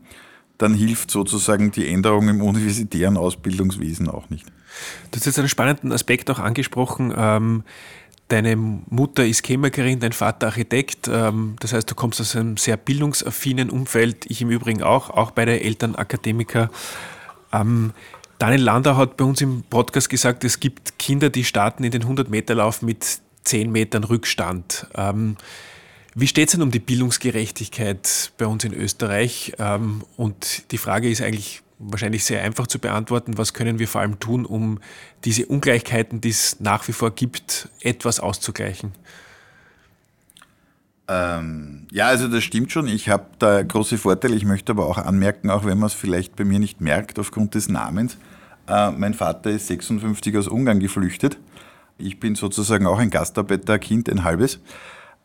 [0.58, 4.48] dann hilft sozusagen die Änderung im universitären Ausbildungswesen auch nicht.
[5.12, 7.14] Du hast jetzt einen spannenden Aspekt auch angesprochen.
[7.16, 7.64] Ähm
[8.32, 11.10] Deine Mutter ist Chemikerin, dein Vater Architekt.
[11.12, 14.26] Ähm, das heißt, du kommst aus einem sehr bildungsaffinen Umfeld.
[14.30, 16.70] Ich im Übrigen auch, auch beide Eltern Akademiker.
[17.52, 17.92] Ähm,
[18.40, 22.04] Daniel Lander hat bei uns im Podcast gesagt, es gibt Kinder, die starten in den
[22.04, 24.88] 100-Meter-Lauf mit 10 Metern Rückstand.
[24.96, 25.38] Ähm,
[26.14, 29.54] wie steht es denn um die Bildungsgerechtigkeit bei uns in Österreich?
[30.18, 33.38] und die Frage ist eigentlich, wahrscheinlich sehr einfach zu beantworten.
[33.38, 34.80] Was können wir vor allem tun, um
[35.24, 38.92] diese Ungleichheiten, die es nach wie vor gibt, etwas auszugleichen?
[41.08, 42.88] Ähm, ja, also das stimmt schon.
[42.88, 44.36] Ich habe da große Vorteile.
[44.36, 47.56] Ich möchte aber auch anmerken, auch wenn man es vielleicht bei mir nicht merkt, aufgrund
[47.56, 48.18] des Namens.
[48.68, 51.38] Äh, mein Vater ist 56 aus Ungarn geflüchtet.
[52.02, 54.60] Ich bin sozusagen auch ein Gastarbeiterkind, ein halbes.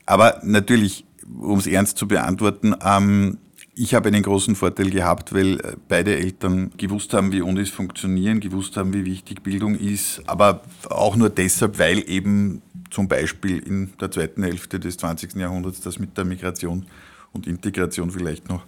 [0.04, 3.38] Aber natürlich, um es ernst zu beantworten, ähm,
[3.78, 8.40] ich habe einen großen Vorteil gehabt, weil äh, beide Eltern gewusst haben, wie Unis funktionieren,
[8.40, 13.92] gewusst haben, wie wichtig Bildung ist, aber auch nur deshalb, weil eben zum Beispiel in
[14.00, 15.34] der zweiten Hälfte des 20.
[15.34, 16.86] Jahrhunderts das mit der Migration
[17.32, 18.64] und Integration vielleicht noch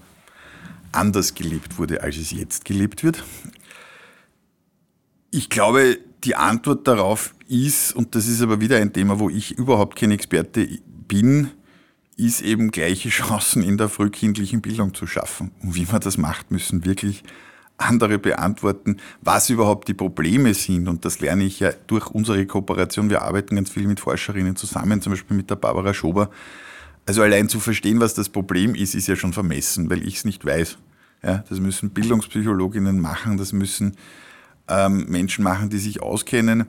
[0.93, 3.25] anders gelebt wurde, als es jetzt gelebt wird.
[5.31, 9.59] Ich glaube, die Antwort darauf ist, und das ist aber wieder ein Thema, wo ich
[9.59, 10.69] überhaupt kein Experte
[11.09, 11.51] bin,
[12.17, 15.53] ist eben gleiche Chancen in der frühkindlichen Bildung zu schaffen.
[15.63, 17.23] Und wie man das macht, müssen wirklich
[17.77, 20.89] andere beantworten, was überhaupt die Probleme sind.
[20.89, 23.09] Und das lerne ich ja durch unsere Kooperation.
[23.09, 26.29] Wir arbeiten ganz viel mit Forscherinnen zusammen, zum Beispiel mit der Barbara Schober.
[27.07, 30.25] Also allein zu verstehen, was das Problem ist, ist ja schon vermessen, weil ich es
[30.25, 30.77] nicht weiß.
[31.23, 33.97] Ja, das müssen Bildungspsychologinnen machen, das müssen
[34.69, 36.67] ähm, Menschen machen, die sich auskennen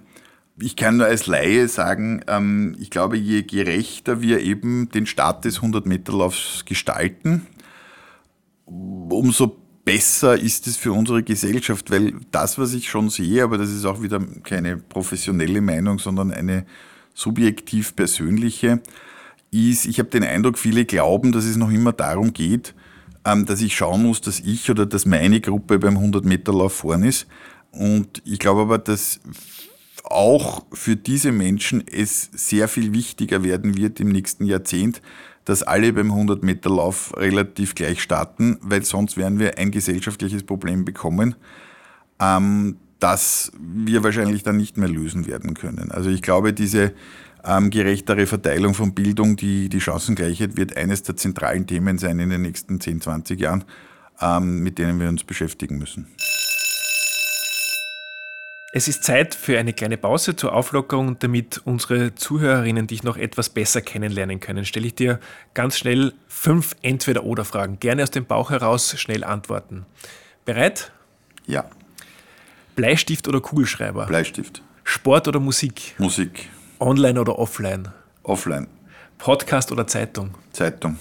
[0.61, 5.45] ich kann nur als Laie sagen, ähm, ich glaube, je gerechter wir eben den Start
[5.45, 7.47] des 100-Meter-Laufs gestalten,
[8.65, 13.71] umso besser ist es für unsere Gesellschaft, weil das, was ich schon sehe, aber das
[13.71, 16.65] ist auch wieder keine professionelle Meinung, sondern eine
[17.13, 18.81] subjektiv persönliche,
[19.51, 22.75] ist, ich habe den Eindruck, viele glauben, dass es noch immer darum geht,
[23.25, 27.27] ähm, dass ich schauen muss, dass ich oder dass meine Gruppe beim 100-Meter-Lauf vorn ist.
[27.71, 29.19] Und ich glaube aber, dass
[30.05, 35.01] auch für diese Menschen es sehr viel wichtiger werden wird im nächsten Jahrzehnt,
[35.45, 41.35] dass alle beim 100-Meter-Lauf relativ gleich starten, weil sonst werden wir ein gesellschaftliches Problem bekommen,
[42.19, 45.91] ähm, das wir wahrscheinlich dann nicht mehr lösen werden können.
[45.91, 46.93] Also ich glaube, diese
[47.43, 52.29] ähm, gerechtere Verteilung von Bildung, die, die Chancengleichheit wird eines der zentralen Themen sein in
[52.29, 53.63] den nächsten 10, 20 Jahren,
[54.21, 56.07] ähm, mit denen wir uns beschäftigen müssen.
[58.71, 63.49] Es ist Zeit für eine kleine Pause zur Auflockerung, damit unsere Zuhörerinnen dich noch etwas
[63.49, 64.63] besser kennenlernen können.
[64.63, 65.19] Stelle ich dir
[65.55, 67.79] ganz schnell fünf Entweder-Oder-Fragen.
[67.79, 69.87] Gerne aus dem Bauch heraus schnell antworten.
[70.45, 70.91] Bereit?
[71.47, 71.67] Ja.
[72.75, 74.05] Bleistift oder Kugelschreiber?
[74.05, 74.61] Bleistift.
[74.83, 75.95] Sport oder Musik?
[75.97, 76.47] Musik.
[76.79, 77.87] Online oder offline?
[78.21, 78.67] Offline.
[79.17, 80.35] Podcast oder Zeitung?
[80.53, 80.99] Zeitung.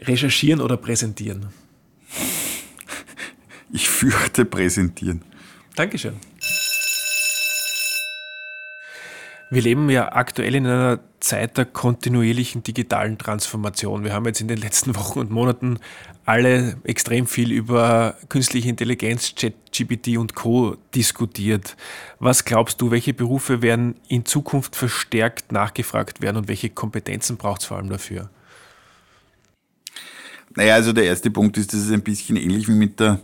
[0.00, 1.46] Recherchieren oder präsentieren?
[3.72, 5.22] Ich fürchte präsentieren.
[5.74, 6.16] Dankeschön.
[9.48, 14.02] Wir leben ja aktuell in einer Zeit der kontinuierlichen digitalen Transformation.
[14.02, 15.78] Wir haben jetzt in den letzten Wochen und Monaten
[16.24, 20.76] alle extrem viel über künstliche Intelligenz, ChatGPT und Co.
[20.96, 21.76] diskutiert.
[22.18, 27.60] Was glaubst du, welche Berufe werden in Zukunft verstärkt nachgefragt werden und welche Kompetenzen braucht
[27.60, 28.30] es vor allem dafür?
[30.56, 33.20] Naja, also der erste Punkt ist, das ist ein bisschen ähnlich wie mit der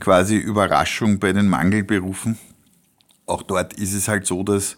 [0.00, 2.38] quasi Überraschung bei den Mangelberufen.
[3.24, 4.76] Auch dort ist es halt so, dass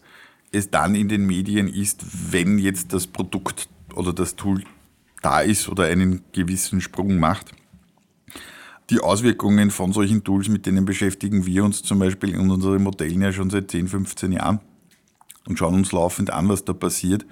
[0.55, 4.63] es dann in den Medien ist, wenn jetzt das Produkt oder das Tool
[5.23, 7.53] da ist oder einen gewissen Sprung macht.
[8.91, 13.23] Die Auswirkungen von solchen Tools, mit denen beschäftigen wir uns zum Beispiel in unseren Modellen
[13.23, 14.61] ja schon seit 10, 15 Jahren
[15.47, 17.25] und schauen uns laufend an, was da passiert.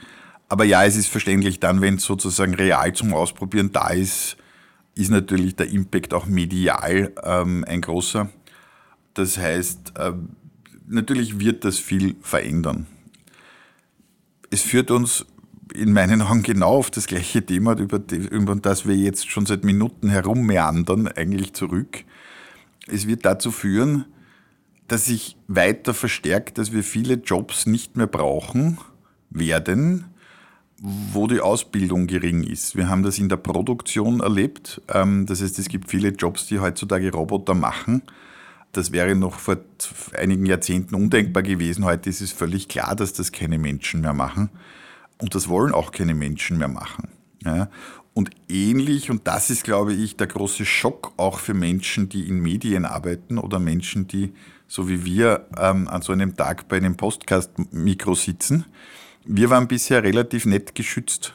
[0.49, 4.37] Aber ja, es ist verständlich dann, wenn es sozusagen real zum Ausprobieren da ist,
[4.95, 8.31] ist natürlich der Impact auch medial ähm, ein großer.
[9.15, 10.13] Das heißt, äh,
[10.87, 12.87] natürlich wird das viel verändern
[14.53, 15.25] es führt uns
[15.75, 20.11] in meinen Augen genau auf das gleiche Thema, über, das wir jetzt schon seit Minuten
[20.11, 22.05] herummeandern, eigentlich zurück.
[22.87, 24.05] Es wird dazu führen,
[24.89, 28.77] dass sich weiter verstärkt, dass wir viele Jobs nicht mehr brauchen
[29.31, 30.05] werden,
[30.79, 32.77] wo die Ausbildung gering ist.
[32.77, 34.83] Wir haben das in der Produktion erlebt.
[34.93, 38.03] Ähm, das heißt, es gibt viele Jobs, die heutzutage Roboter machen.
[38.73, 39.59] Das wäre noch vor
[40.17, 41.85] einigen Jahrzehnten undenkbar gewesen.
[41.85, 44.49] Heute ist es völlig klar, dass das keine Menschen mehr machen.
[45.21, 47.09] Und das wollen auch keine Menschen mehr machen.
[47.45, 47.69] Ja.
[48.15, 52.41] Und ähnlich, und das ist, glaube ich, der große Schock auch für Menschen, die in
[52.41, 54.33] Medien arbeiten oder Menschen, die,
[54.67, 58.67] so wie wir, ähm, an so einem Tag bei einem Podcast-Mikro sitzen,
[59.25, 61.35] Wir waren bisher relativ nett geschützt,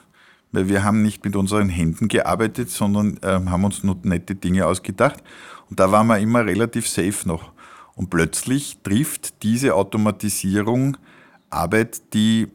[0.52, 4.66] weil wir haben nicht mit unseren Händen gearbeitet, sondern äh, haben uns nur nette Dinge
[4.66, 5.24] ausgedacht.
[5.70, 7.52] Und da waren wir immer relativ safe noch.
[7.96, 10.98] Und plötzlich trifft diese Automatisierung
[11.50, 12.48] Arbeit, die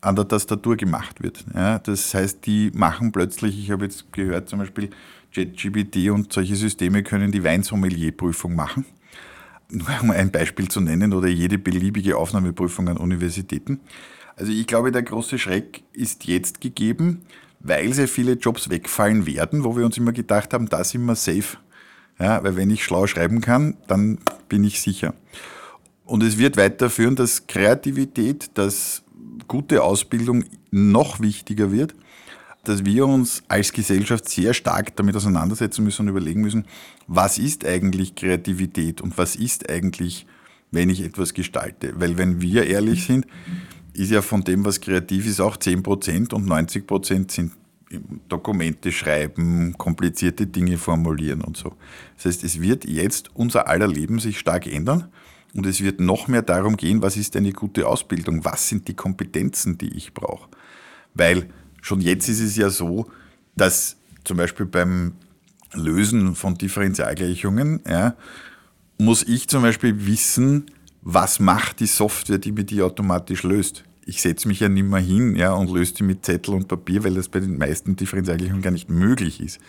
[0.00, 1.44] an der Tastatur gemacht wird.
[1.54, 4.90] Ja, das heißt, die machen plötzlich, ich habe jetzt gehört zum Beispiel,
[5.32, 8.84] JetGPT und solche Systeme können die Weinsommelierprüfung machen.
[9.68, 13.80] Nur um ein Beispiel zu nennen oder jede beliebige Aufnahmeprüfung an Universitäten.
[14.36, 17.22] Also ich glaube, der große Schreck ist jetzt gegeben,
[17.60, 21.14] weil sehr viele Jobs wegfallen werden, wo wir uns immer gedacht haben, da sind wir
[21.14, 21.56] safe.
[22.18, 24.18] Ja, weil wenn ich schlau schreiben kann, dann
[24.48, 25.14] bin ich sicher.
[26.04, 29.02] Und es wird weiterführen, dass Kreativität, dass
[29.48, 31.94] gute Ausbildung noch wichtiger wird,
[32.62, 36.66] dass wir uns als Gesellschaft sehr stark damit auseinandersetzen müssen und überlegen müssen,
[37.06, 40.26] was ist eigentlich Kreativität und was ist eigentlich,
[40.70, 41.94] wenn ich etwas gestalte.
[41.96, 43.26] Weil wenn wir ehrlich sind,
[43.94, 47.52] ist ja von dem, was kreativ ist, auch 10% und 90% sind
[48.28, 51.76] Dokumente schreiben, komplizierte Dinge formulieren und so.
[52.16, 55.08] Das heißt, es wird jetzt unser aller Leben sich stark ändern
[55.54, 58.94] und es wird noch mehr darum gehen, was ist eine gute Ausbildung, was sind die
[58.94, 60.48] Kompetenzen, die ich brauche.
[61.14, 61.48] Weil
[61.80, 63.06] schon jetzt ist es ja so,
[63.56, 65.12] dass zum Beispiel beim
[65.72, 68.16] Lösen von Differentialgleichungen ja,
[68.98, 70.66] muss ich zum Beispiel wissen,
[71.04, 73.84] was macht die Software, die mir die automatisch löst.
[74.06, 77.04] Ich setze mich ja nicht mehr hin ja, und löse die mit Zettel und Papier,
[77.04, 79.60] weil das bei den meisten Differentialgleichungen gar nicht möglich ist.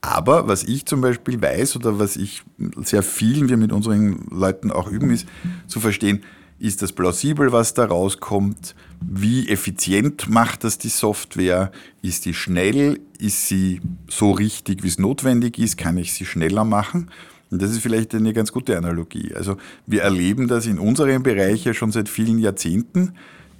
[0.00, 2.42] Aber was ich zum Beispiel weiß oder was ich
[2.82, 5.26] sehr vielen wir mit unseren Leuten auch üben, ist
[5.66, 6.22] zu verstehen,
[6.58, 8.74] ist das plausibel, was da rauskommt?
[9.00, 11.72] Wie effizient macht das die Software?
[12.02, 13.00] Ist die schnell?
[13.18, 15.78] Ist sie so richtig, wie es notwendig ist?
[15.78, 17.10] Kann ich sie schneller machen?
[17.54, 19.32] Und das ist vielleicht eine ganz gute Analogie.
[19.32, 23.12] Also wir erleben das in unserem Bereich ja schon seit vielen Jahrzehnten.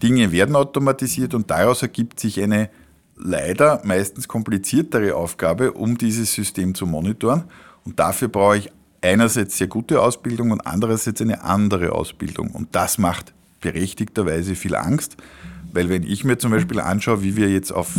[0.02, 2.70] Dinge werden automatisiert und daraus ergibt sich eine
[3.16, 7.44] leider meistens kompliziertere Aufgabe, um dieses System zu monitoren.
[7.85, 12.50] Und dafür brauche ich einerseits sehr gute Ausbildung und andererseits eine andere Ausbildung.
[12.50, 15.16] Und das macht berechtigterweise viel Angst,
[15.72, 17.92] weil wenn ich mir zum Beispiel anschaue, wie wir jetzt auf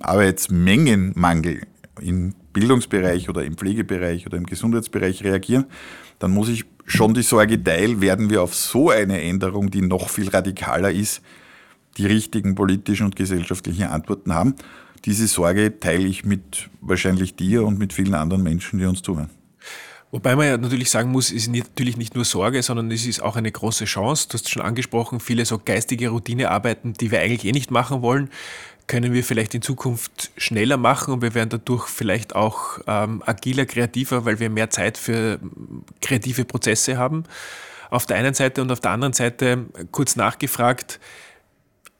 [0.00, 1.60] Arbeitsmengenmangel
[2.00, 5.66] im Bildungsbereich oder im Pflegebereich oder im Gesundheitsbereich reagieren,
[6.18, 10.08] dann muss ich schon die Sorge teilen, werden wir auf so eine Änderung, die noch
[10.08, 11.22] viel radikaler ist,
[11.96, 14.54] die richtigen politischen und gesellschaftlichen Antworten haben.
[15.04, 19.30] Diese Sorge teile ich mit wahrscheinlich dir und mit vielen anderen Menschen, die uns zuhören.
[20.12, 23.22] Wobei man ja natürlich sagen muss, es ist natürlich nicht nur Sorge, sondern es ist
[23.22, 24.26] auch eine große Chance.
[24.28, 28.28] Du hast schon angesprochen, viele so geistige Routinearbeiten, die wir eigentlich eh nicht machen wollen,
[28.90, 33.64] können wir vielleicht in Zukunft schneller machen und wir werden dadurch vielleicht auch ähm, agiler,
[33.64, 35.38] kreativer, weil wir mehr Zeit für
[36.02, 37.22] kreative Prozesse haben.
[37.90, 40.98] Auf der einen Seite und auf der anderen Seite kurz nachgefragt,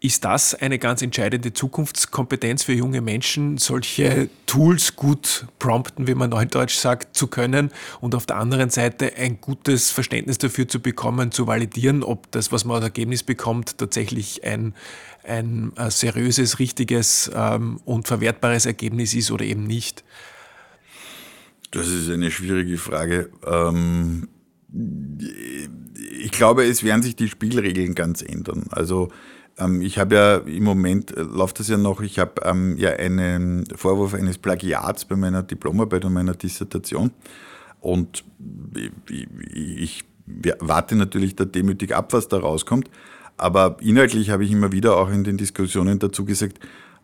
[0.02, 6.30] ist das eine ganz entscheidende Zukunftskompetenz für junge Menschen, solche Tools gut prompten, wie man
[6.30, 11.32] neudeutsch sagt, zu können und auf der anderen Seite ein gutes Verständnis dafür zu bekommen,
[11.32, 14.74] zu validieren, ob das, was man als Ergebnis bekommt, tatsächlich ein,
[15.22, 20.02] ein äh, seriöses, richtiges ähm, und verwertbares Ergebnis ist oder eben nicht?
[21.72, 23.30] Das ist eine schwierige Frage.
[23.46, 24.28] Ähm,
[26.22, 28.64] ich glaube, es werden sich die Spielregeln ganz ändern.
[28.70, 29.10] Also
[29.60, 32.90] ähm, ich habe ja im Moment, äh, läuft das ja noch, ich habe ähm, ja
[32.90, 37.10] einen Vorwurf eines Plagiats bei meiner Diplomarbeit und meiner Dissertation.
[37.80, 38.24] Und
[39.08, 39.28] ich,
[39.76, 40.04] ich
[40.60, 42.90] warte natürlich da demütig ab, was da rauskommt.
[43.36, 46.60] Aber inhaltlich habe ich immer wieder auch in den Diskussionen dazu gesagt,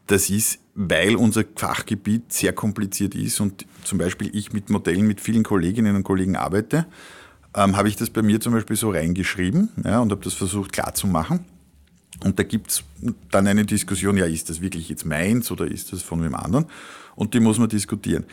[0.07, 5.21] das ist, weil unser Fachgebiet sehr kompliziert ist und zum Beispiel ich mit Modellen mit
[5.21, 6.87] vielen Kolleginnen und Kollegen arbeite,
[7.55, 10.73] ähm, habe ich das bei mir zum Beispiel so reingeschrieben ja, und habe das versucht
[10.73, 11.41] klarzumachen.
[12.25, 12.85] Und da gibt es
[13.31, 16.67] dann eine Diskussion, ja, ist das wirklich jetzt meins oder ist das von wem anderen?
[17.15, 18.25] Und die muss man diskutieren.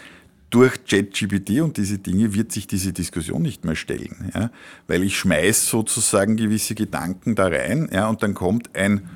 [0.49, 4.51] Durch ChatGPT und diese Dinge wird sich diese Diskussion nicht mehr stellen, ja?
[4.87, 9.09] weil ich schmeiß sozusagen gewisse Gedanken da rein ja, und dann kommt ein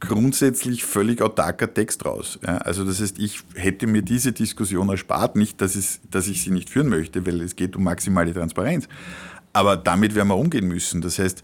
[0.00, 2.38] grundsätzlich völlig autarker Text raus.
[2.46, 2.58] Ja?
[2.58, 6.50] Also das heißt, ich hätte mir diese Diskussion erspart, nicht, dass, es, dass ich sie
[6.50, 8.86] nicht führen möchte, weil es geht um maximale Transparenz.
[9.54, 11.00] Aber damit werden wir umgehen müssen.
[11.02, 11.42] Das heißt,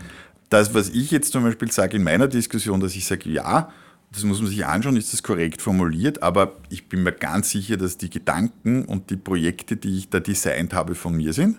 [0.48, 3.70] das, was ich jetzt zum Beispiel sage in meiner Diskussion, dass ich sage, ja,
[4.12, 7.76] das muss man sich anschauen, ist das korrekt formuliert, aber ich bin mir ganz sicher,
[7.76, 11.58] dass die Gedanken und die Projekte, die ich da designt habe, von mir sind.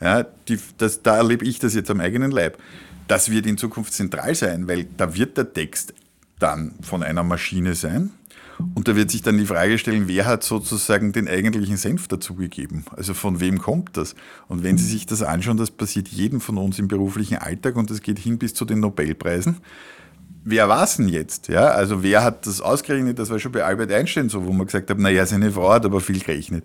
[0.00, 2.56] Ja, die, das, da erlebe ich das jetzt am eigenen Leib.
[3.06, 5.92] Das wird in Zukunft zentral sein, weil da wird der Text
[6.38, 8.10] dann von einer Maschine sein
[8.74, 12.84] und da wird sich dann die Frage stellen, wer hat sozusagen den eigentlichen Senf dazugegeben?
[12.96, 14.14] Also von wem kommt das?
[14.48, 17.90] Und wenn Sie sich das anschauen, das passiert jedem von uns im beruflichen Alltag und
[17.90, 19.56] das geht hin bis zu den Nobelpreisen.
[20.44, 21.48] wer war es denn jetzt?
[21.48, 23.18] Ja, also wer hat das ausgerechnet?
[23.18, 25.84] Das war schon bei Albert Einstein so, wo man gesagt hat, naja, seine Frau hat
[25.84, 26.64] aber viel gerechnet.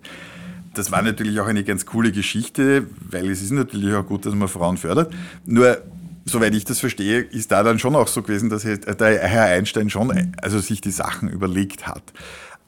[0.74, 4.36] Das war natürlich auch eine ganz coole Geschichte, weil es ist natürlich auch gut, dass
[4.36, 5.14] man Frauen fördert.
[5.46, 5.78] Nur,
[6.26, 9.90] soweit ich das verstehe, ist da dann schon auch so gewesen, dass der Herr Einstein
[9.90, 12.14] schon also sich die Sachen überlegt hat.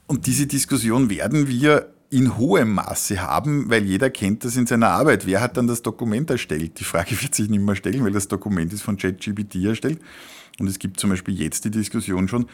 [0.06, 4.88] Und diese Diskussion werden wir in hohem Maße haben, weil jeder kennt das in seiner
[4.88, 5.26] Arbeit.
[5.26, 6.80] Wer hat dann das Dokument erstellt?
[6.80, 10.00] Die Frage wird sich nicht mehr stellen, weil das Dokument ist von ChatGPT erstellt.
[10.58, 12.46] Und es gibt zum Beispiel jetzt die Diskussion schon,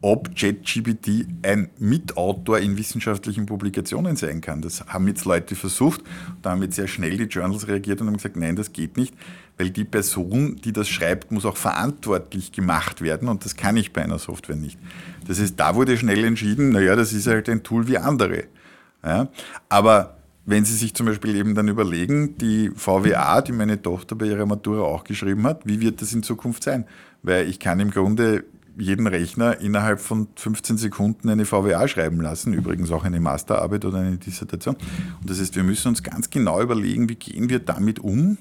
[0.00, 4.62] ob ChatGPT ein Mitautor in wissenschaftlichen Publikationen sein kann.
[4.62, 6.02] Das haben jetzt Leute versucht.
[6.40, 9.14] Da haben jetzt sehr schnell die Journals reagiert und haben gesagt, nein, das geht nicht,
[9.58, 13.92] weil die Person, die das schreibt, muss auch verantwortlich gemacht werden und das kann ich
[13.92, 14.78] bei einer Software nicht.
[15.26, 18.44] Das heißt, da wurde schnell entschieden, naja, das ist halt ein Tool wie andere.
[19.04, 19.28] Ja?
[19.68, 24.26] Aber wenn Sie sich zum Beispiel eben dann überlegen, die VWA, die meine Tochter bei
[24.26, 26.84] ihrer Matura auch geschrieben hat, wie wird das in Zukunft sein?
[27.22, 28.44] Weil ich kann im Grunde
[28.76, 33.98] jeden Rechner innerhalb von 15 Sekunden eine VWA schreiben lassen, übrigens auch eine Masterarbeit oder
[33.98, 34.76] eine Dissertation.
[35.20, 38.38] Und das heißt, wir müssen uns ganz genau überlegen, wie gehen wir damit um?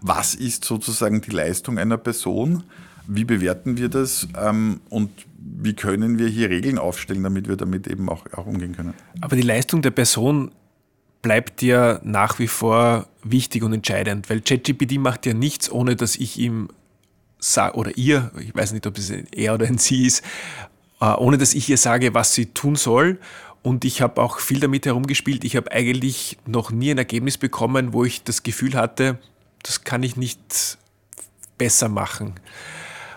[0.00, 2.64] Was ist sozusagen die Leistung einer Person?
[3.06, 4.28] Wie bewerten wir das?
[4.38, 8.74] Ähm, und wie können wir hier Regeln aufstellen, damit wir damit eben auch, auch umgehen
[8.74, 8.94] können?
[9.20, 10.50] Aber die Leistung der Person
[11.22, 16.16] bleibt ja nach wie vor wichtig und entscheidend, weil ChatGPT macht ja nichts, ohne dass
[16.16, 16.68] ich ihm
[17.38, 20.22] sage, oder ihr, ich weiß nicht, ob es ein er oder ein sie ist,
[21.00, 23.18] äh, ohne dass ich ihr sage, was sie tun soll.
[23.62, 25.44] Und ich habe auch viel damit herumgespielt.
[25.44, 29.18] Ich habe eigentlich noch nie ein Ergebnis bekommen, wo ich das Gefühl hatte,
[29.62, 30.78] das kann ich nicht
[31.58, 32.34] besser machen.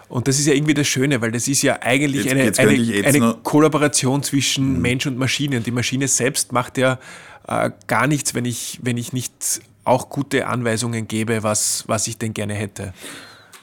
[0.07, 2.59] Und das ist ja irgendwie das Schöne, weil das ist ja eigentlich jetzt, eine, jetzt
[2.59, 4.81] eine, eine Kollaboration zwischen mhm.
[4.81, 5.57] Mensch und Maschine.
[5.57, 6.99] Und die Maschine selbst macht ja
[7.47, 12.17] äh, gar nichts, wenn ich, wenn ich nicht auch gute Anweisungen gebe, was, was ich
[12.17, 12.93] denn gerne hätte.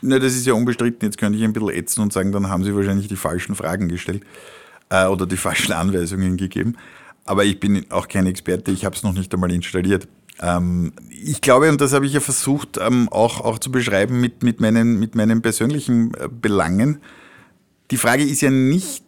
[0.02, 1.06] Na, das ist ja unbestritten.
[1.06, 3.88] Jetzt könnte ich ein bisschen ätzen und sagen, dann haben Sie wahrscheinlich die falschen Fragen
[3.88, 4.22] gestellt
[4.88, 6.76] äh, oder die falschen Anweisungen gegeben.
[7.24, 10.06] Aber ich bin auch kein Experte, ich habe es noch nicht einmal installiert.
[10.40, 14.42] Ähm, ich glaube, und das habe ich ja versucht ähm, auch, auch zu beschreiben mit,
[14.42, 17.00] mit, meinen, mit meinen persönlichen äh, Belangen,
[17.90, 19.04] die Frage ist ja nicht,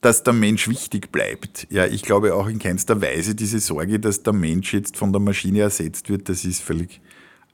[0.00, 1.66] dass der Mensch wichtig bleibt.
[1.70, 5.20] Ja, ich glaube auch in keinster Weise diese Sorge, dass der Mensch jetzt von der
[5.20, 7.00] Maschine ersetzt wird, das ist völlig,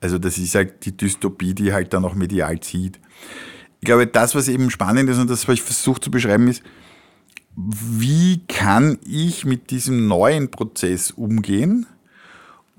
[0.00, 2.98] also das ist halt die Dystopie, die halt dann auch medial zieht.
[3.80, 6.62] Ich glaube, das, was eben spannend ist und das, was ich versucht zu beschreiben, ist,
[7.56, 11.86] wie kann ich mit diesem neuen Prozess umgehen,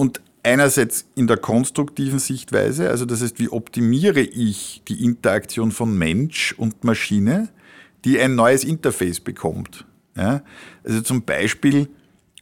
[0.01, 5.95] und einerseits in der konstruktiven Sichtweise, also das heißt, wie optimiere ich die Interaktion von
[5.95, 7.49] Mensch und Maschine,
[8.03, 9.85] die ein neues Interface bekommt.
[10.17, 10.41] Ja?
[10.83, 11.87] Also zum Beispiel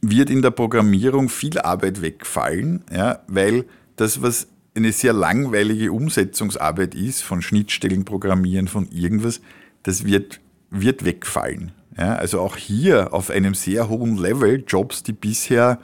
[0.00, 6.94] wird in der Programmierung viel Arbeit wegfallen, ja, weil das, was eine sehr langweilige Umsetzungsarbeit
[6.94, 9.42] ist, von Schnittstellen programmieren, von irgendwas,
[9.82, 10.40] das wird,
[10.70, 11.72] wird wegfallen.
[11.98, 12.14] Ja?
[12.14, 15.78] Also auch hier auf einem sehr hohen Level Jobs, die bisher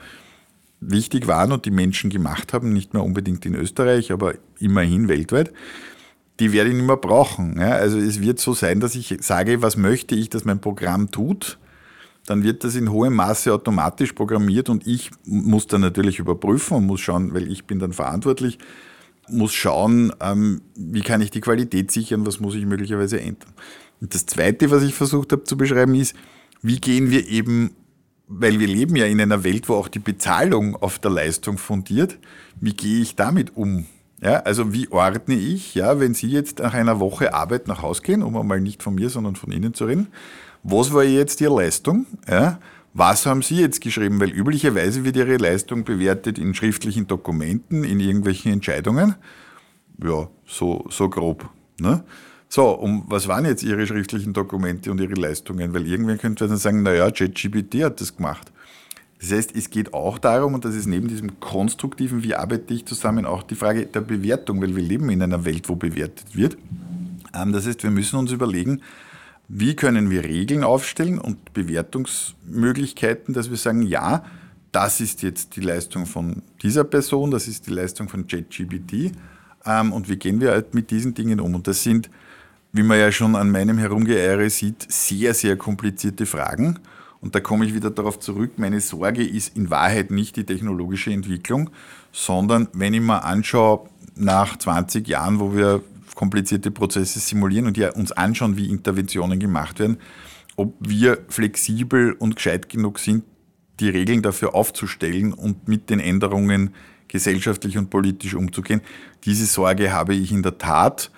[0.79, 5.51] wichtig waren und die Menschen gemacht haben, nicht mehr unbedingt in Österreich, aber immerhin weltweit,
[6.39, 7.59] die werde ich nicht mehr brauchen.
[7.59, 11.09] Ja, also es wird so sein, dass ich sage, was möchte ich, dass mein Programm
[11.09, 11.57] tut,
[12.27, 16.85] dann wird das in hohem Maße automatisch programmiert und ich muss dann natürlich überprüfen und
[16.85, 18.59] muss schauen, weil ich bin dann verantwortlich,
[19.29, 23.53] muss schauen, ähm, wie kann ich die Qualität sichern, was muss ich möglicherweise ändern.
[23.99, 26.15] Und das Zweite, was ich versucht habe zu beschreiben, ist,
[26.61, 27.71] wie gehen wir eben
[28.27, 32.17] weil wir leben ja in einer Welt, wo auch die Bezahlung auf der Leistung fundiert.
[32.59, 33.85] Wie gehe ich damit um?
[34.21, 38.01] Ja, also wie ordne ich, ja, wenn Sie jetzt nach einer Woche Arbeit nach Hause
[38.01, 40.07] gehen, um einmal nicht von mir, sondern von Ihnen zu reden,
[40.63, 42.07] was war jetzt Ihre Leistung?
[42.27, 42.59] Ja,
[42.93, 44.19] was haben Sie jetzt geschrieben?
[44.19, 49.15] Weil üblicherweise wird Ihre Leistung bewertet in schriftlichen Dokumenten, in irgendwelchen Entscheidungen.
[50.03, 51.47] Ja, so, so grob.
[51.79, 52.03] Ne?
[52.49, 55.73] So, um was waren jetzt Ihre schriftlichen Dokumente und Ihre Leistungen?
[55.73, 58.51] Weil irgendwann könnte dann sagen, naja, ChatGPT hat das gemacht.
[59.19, 62.85] Das heißt, es geht auch darum, und das ist neben diesem konstruktiven, wie arbeite ich
[62.85, 66.57] zusammen, auch die Frage der Bewertung, weil wir leben in einer Welt, wo bewertet wird.
[67.33, 68.81] Ähm, das heißt, wir müssen uns überlegen,
[69.49, 74.23] wie können wir Regeln aufstellen und Bewertungsmöglichkeiten, dass wir sagen, ja,
[74.71, 79.13] das ist jetzt die Leistung von dieser Person, das ist die Leistung von ChatGPT
[79.65, 81.55] ähm, und wie gehen wir halt mit diesen Dingen um.
[81.55, 82.09] Und das sind
[82.77, 86.79] wie man ja schon an meinem Herumgeeiere sieht, sehr, sehr komplizierte Fragen.
[87.19, 91.11] Und da komme ich wieder darauf zurück, meine Sorge ist in Wahrheit nicht die technologische
[91.11, 91.71] Entwicklung,
[92.11, 95.81] sondern wenn ich mir anschaue, nach 20 Jahren, wo wir
[96.15, 99.97] komplizierte Prozesse simulieren und ja uns anschauen, wie Interventionen gemacht werden,
[100.55, 103.23] ob wir flexibel und gescheit genug sind,
[103.79, 106.73] die Regeln dafür aufzustellen und mit den Änderungen
[107.07, 108.81] gesellschaftlich und politisch umzugehen.
[109.25, 111.11] Diese Sorge habe ich in der Tat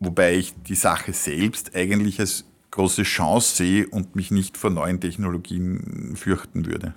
[0.00, 5.00] wobei ich die Sache selbst eigentlich als große Chance sehe und mich nicht vor neuen
[5.00, 6.94] Technologien fürchten würde.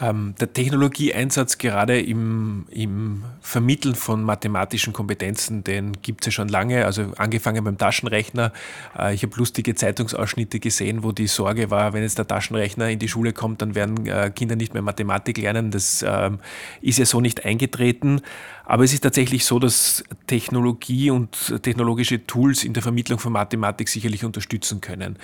[0.00, 6.48] Ähm, der Technologieeinsatz gerade im, im Vermitteln von mathematischen Kompetenzen, den gibt es ja schon
[6.48, 8.52] lange, also angefangen beim Taschenrechner.
[8.96, 13.00] Äh, ich habe lustige Zeitungsausschnitte gesehen, wo die Sorge war, wenn jetzt der Taschenrechner in
[13.00, 15.72] die Schule kommt, dann werden äh, Kinder nicht mehr Mathematik lernen.
[15.72, 16.38] Das ähm,
[16.80, 18.20] ist ja so nicht eingetreten.
[18.64, 23.88] Aber es ist tatsächlich so, dass Technologie und technologische Tools in der Vermittlung von Mathematik
[23.88, 25.16] sicherlich unterstützen können.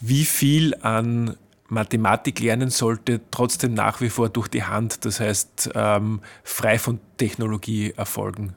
[0.00, 1.36] Wie viel an
[1.70, 7.00] Mathematik lernen sollte, trotzdem nach wie vor durch die Hand, das heißt ähm, frei von
[7.16, 8.54] Technologie erfolgen.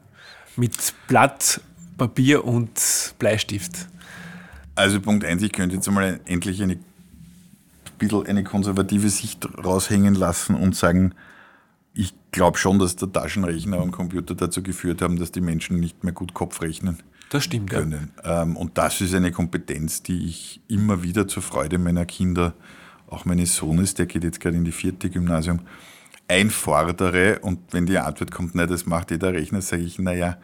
[0.55, 1.61] Mit Blatt,
[1.97, 3.87] Papier und Bleistift.
[4.75, 6.79] Also Punkt 1, ich könnte jetzt einmal endlich eine,
[7.99, 11.13] bisschen eine konservative Sicht raushängen lassen und sagen,
[11.93, 16.03] ich glaube schon, dass der Taschenrechner und Computer dazu geführt haben, dass die Menschen nicht
[16.03, 16.97] mehr gut Kopf rechnen.
[17.29, 18.11] Das stimmt, können.
[18.23, 18.43] ja.
[18.43, 22.53] Ähm, und das ist eine Kompetenz, die ich immer wieder zur Freude meiner Kinder
[23.13, 25.61] auch meines Sohnes, der geht jetzt gerade in die vierte Gymnasium,
[26.27, 30.37] einfordere und wenn die Antwort kommt, nein, das macht jeder Rechner, sage ich, naja,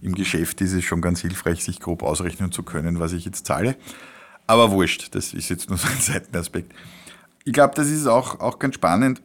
[0.00, 3.46] im Geschäft ist es schon ganz hilfreich, sich grob ausrechnen zu können, was ich jetzt
[3.46, 3.76] zahle.
[4.46, 6.72] Aber wurscht, das ist jetzt nur so ein Seitenaspekt.
[7.44, 9.22] Ich glaube, das ist auch, auch ganz spannend,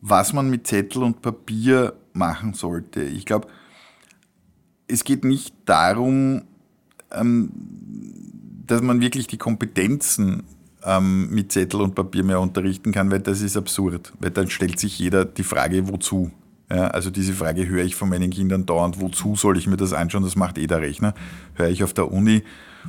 [0.00, 3.02] was man mit Zettel und Papier machen sollte.
[3.02, 3.48] Ich glaube,
[4.86, 6.42] es geht nicht darum,
[7.10, 7.50] ähm,
[8.66, 10.44] dass man wirklich die Kompetenzen
[10.84, 14.12] ähm, mit Zettel und Papier mehr unterrichten kann, weil das ist absurd.
[14.20, 16.30] Weil dann stellt sich jeder die Frage, wozu?
[16.70, 19.92] Ja, also diese Frage höre ich von meinen Kindern dauernd, wozu soll ich mir das
[19.92, 21.14] anschauen, das macht eh der Rechner.
[21.54, 22.44] Höre ich auf der Uni,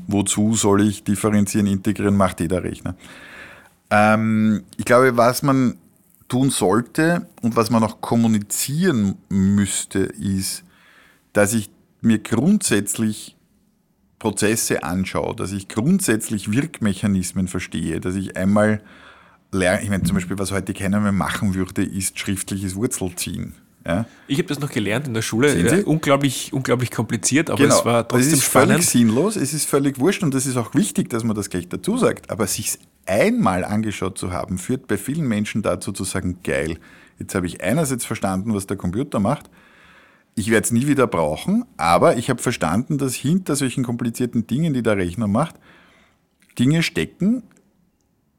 [0.08, 2.96] wozu soll ich differenzieren, integrieren, macht eh der Rechner.
[3.90, 5.78] Ähm, ich glaube, was man
[6.30, 10.64] tun sollte und was man auch kommunizieren müsste, ist,
[11.34, 11.70] dass ich
[12.02, 13.36] mir grundsätzlich
[14.24, 18.82] Prozesse anschaue, dass ich grundsätzlich Wirkmechanismen verstehe, dass ich einmal
[19.52, 23.54] lerne, ich meine zum Beispiel, was heute keiner mehr machen würde, ist schriftliches Wurzelziehen.
[23.86, 24.06] Ja?
[24.28, 25.54] Ich habe das noch gelernt in der Schule.
[25.60, 27.78] Ja, unglaublich, unglaublich kompliziert, aber genau.
[27.78, 28.72] es war trotzdem es ist spannend.
[28.72, 31.68] völlig sinnlos, es ist völlig wurscht und es ist auch wichtig, dass man das gleich
[31.68, 32.30] dazu sagt.
[32.32, 36.78] Aber sich einmal angeschaut zu haben, führt bei vielen Menschen dazu zu sagen, geil,
[37.20, 39.50] jetzt habe ich einerseits verstanden, was der Computer macht
[40.36, 44.74] ich werde es nie wieder brauchen, aber ich habe verstanden, dass hinter solchen komplizierten Dingen,
[44.74, 45.56] die der Rechner macht,
[46.58, 47.44] Dinge stecken,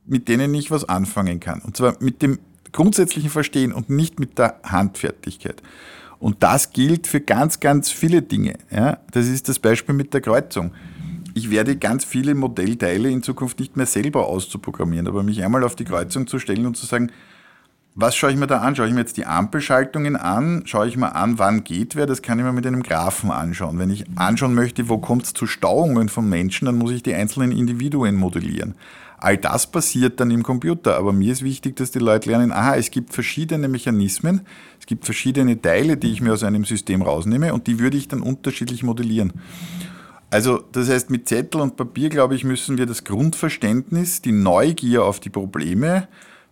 [0.05, 1.61] mit denen ich was anfangen kann.
[1.61, 2.38] Und zwar mit dem
[2.72, 5.62] grundsätzlichen Verstehen und nicht mit der Handfertigkeit.
[6.18, 8.55] Und das gilt für ganz, ganz viele Dinge.
[8.70, 10.72] Ja, das ist das Beispiel mit der Kreuzung.
[11.34, 15.74] Ich werde ganz viele Modellteile in Zukunft nicht mehr selber auszuprogrammieren, aber mich einmal auf
[15.74, 17.11] die Kreuzung zu stellen und zu sagen,
[17.97, 18.74] was schaue ich mir da an?
[18.74, 20.62] Schaue ich mir jetzt die Ampelschaltungen an?
[20.66, 22.07] Schaue ich mir an, wann geht wer?
[22.07, 23.78] Das kann ich mir mit einem Graphen anschauen.
[23.78, 27.14] Wenn ich anschauen möchte, wo kommt es zu Stauungen von Menschen, dann muss ich die
[27.14, 28.74] einzelnen Individuen modellieren.
[29.18, 32.74] All das passiert dann im Computer, aber mir ist wichtig, dass die Leute lernen, aha,
[32.74, 34.42] es gibt verschiedene Mechanismen,
[34.78, 38.09] es gibt verschiedene Teile, die ich mir aus einem System rausnehme und die würde ich
[38.09, 39.32] dann unterschiedlich modellieren.
[40.30, 45.05] Also das heißt, mit Zettel und Papier, glaube ich, müssen wir das Grundverständnis, die Neugier
[45.05, 46.09] auf die Probleme,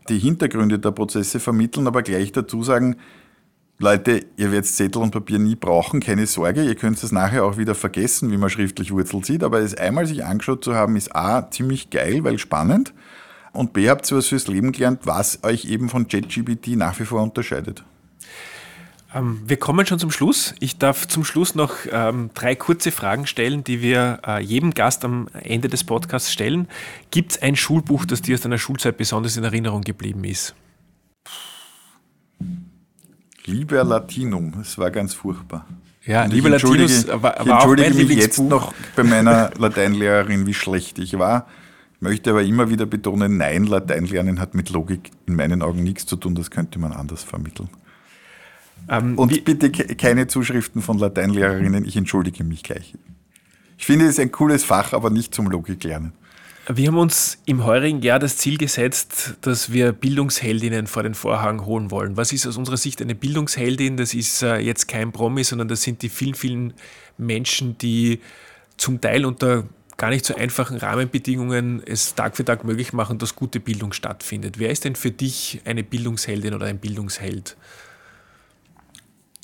[0.09, 2.97] die Hintergründe der Prozesse vermitteln, aber gleich dazu sagen,
[3.79, 7.57] Leute, ihr werdet Zettel und Papier nie brauchen, keine Sorge, ihr könnt es nachher auch
[7.57, 11.15] wieder vergessen, wie man schriftlich Wurzel sieht, aber es einmal sich angeschaut zu haben, ist
[11.17, 12.95] A, ziemlich geil, weil spannend
[13.53, 17.05] und B, habt ihr was fürs Leben gelernt, was euch eben von ChatGPT nach wie
[17.05, 17.85] vor unterscheidet.
[19.15, 20.55] Ähm, wir kommen schon zum Schluss.
[20.61, 25.05] Ich darf zum Schluss noch ähm, drei kurze Fragen stellen, die wir äh, jedem Gast
[25.05, 26.69] am Ende des Podcasts stellen.
[27.11, 30.55] Gibt es ein Schulbuch, das dir aus deiner Schulzeit besonders in Erinnerung geblieben ist?
[33.45, 35.67] Lieber Latinum, es war ganz furchtbar.
[36.05, 40.47] Ja, Lieber Latinus war, war ich entschuldige auch mein mich jetzt noch bei meiner Lateinlehrerin,
[40.47, 41.47] wie schlecht ich war.
[41.95, 46.07] Ich möchte aber immer wieder betonen, nein, Lateinlernen hat mit Logik in meinen Augen nichts
[46.07, 47.69] zu tun, das könnte man anders vermitteln.
[48.89, 52.95] Ähm, Und bitte keine Zuschriften von Lateinlehrerinnen, ich entschuldige mich gleich.
[53.79, 56.13] Ich finde es ein cooles Fach, aber nicht zum Logiklernen.
[56.69, 61.67] Wir haben uns im heurigen Jahr das Ziel gesetzt, dass wir Bildungsheldinnen vor den Vorhang
[61.67, 62.17] holen wollen.
[62.17, 63.97] Was ist aus unserer Sicht eine Bildungsheldin?
[63.97, 66.75] Das ist äh, jetzt kein Promi, sondern das sind die vielen, vielen
[67.19, 68.21] Menschen, die
[68.77, 69.65] zum Teil unter
[69.97, 74.59] gar nicht so einfachen Rahmenbedingungen es Tag für Tag möglich machen, dass gute Bildung stattfindet.
[74.59, 77.57] Wer ist denn für dich eine Bildungsheldin oder ein Bildungsheld?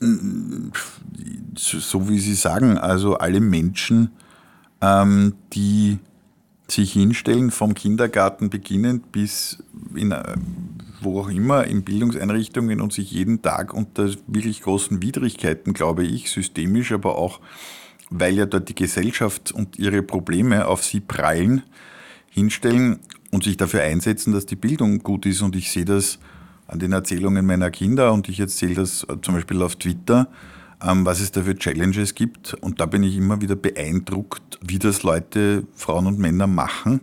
[0.00, 4.10] So wie Sie sagen, also alle Menschen,
[4.80, 5.98] ähm, die
[6.68, 9.62] sich hinstellen, vom Kindergarten beginnend bis
[9.94, 10.36] in, äh,
[11.00, 16.30] wo auch immer, in Bildungseinrichtungen und sich jeden Tag unter wirklich großen Widrigkeiten, glaube ich,
[16.30, 17.40] systemisch, aber auch
[18.10, 21.62] weil ja dort die Gesellschaft und ihre Probleme auf sie prallen,
[22.30, 25.42] hinstellen und sich dafür einsetzen, dass die Bildung gut ist.
[25.42, 26.18] Und ich sehe das
[26.68, 30.28] an den Erzählungen meiner Kinder und ich erzähle das zum Beispiel auf Twitter,
[30.86, 32.54] ähm, was es da für Challenges gibt.
[32.54, 37.00] Und da bin ich immer wieder beeindruckt, wie das Leute, Frauen und Männer machen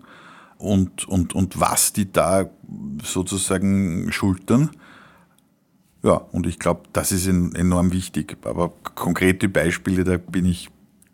[0.58, 2.50] und, und, und was die da
[3.04, 4.70] sozusagen schultern.
[6.04, 8.38] Ja, und ich glaube, das ist enorm wichtig.
[8.44, 10.70] Aber konkrete Beispiele, da bin ich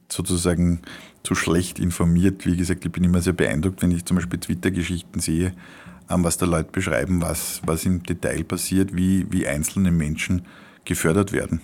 [0.09, 0.81] sozusagen
[1.23, 2.45] zu schlecht informiert.
[2.45, 5.53] Wie gesagt, ich bin immer sehr beeindruckt, wenn ich zum Beispiel Twitter-Geschichten sehe,
[6.23, 10.45] was da Leute beschreiben, was, was im Detail passiert, wie, wie einzelne Menschen
[10.85, 11.61] gefördert werden.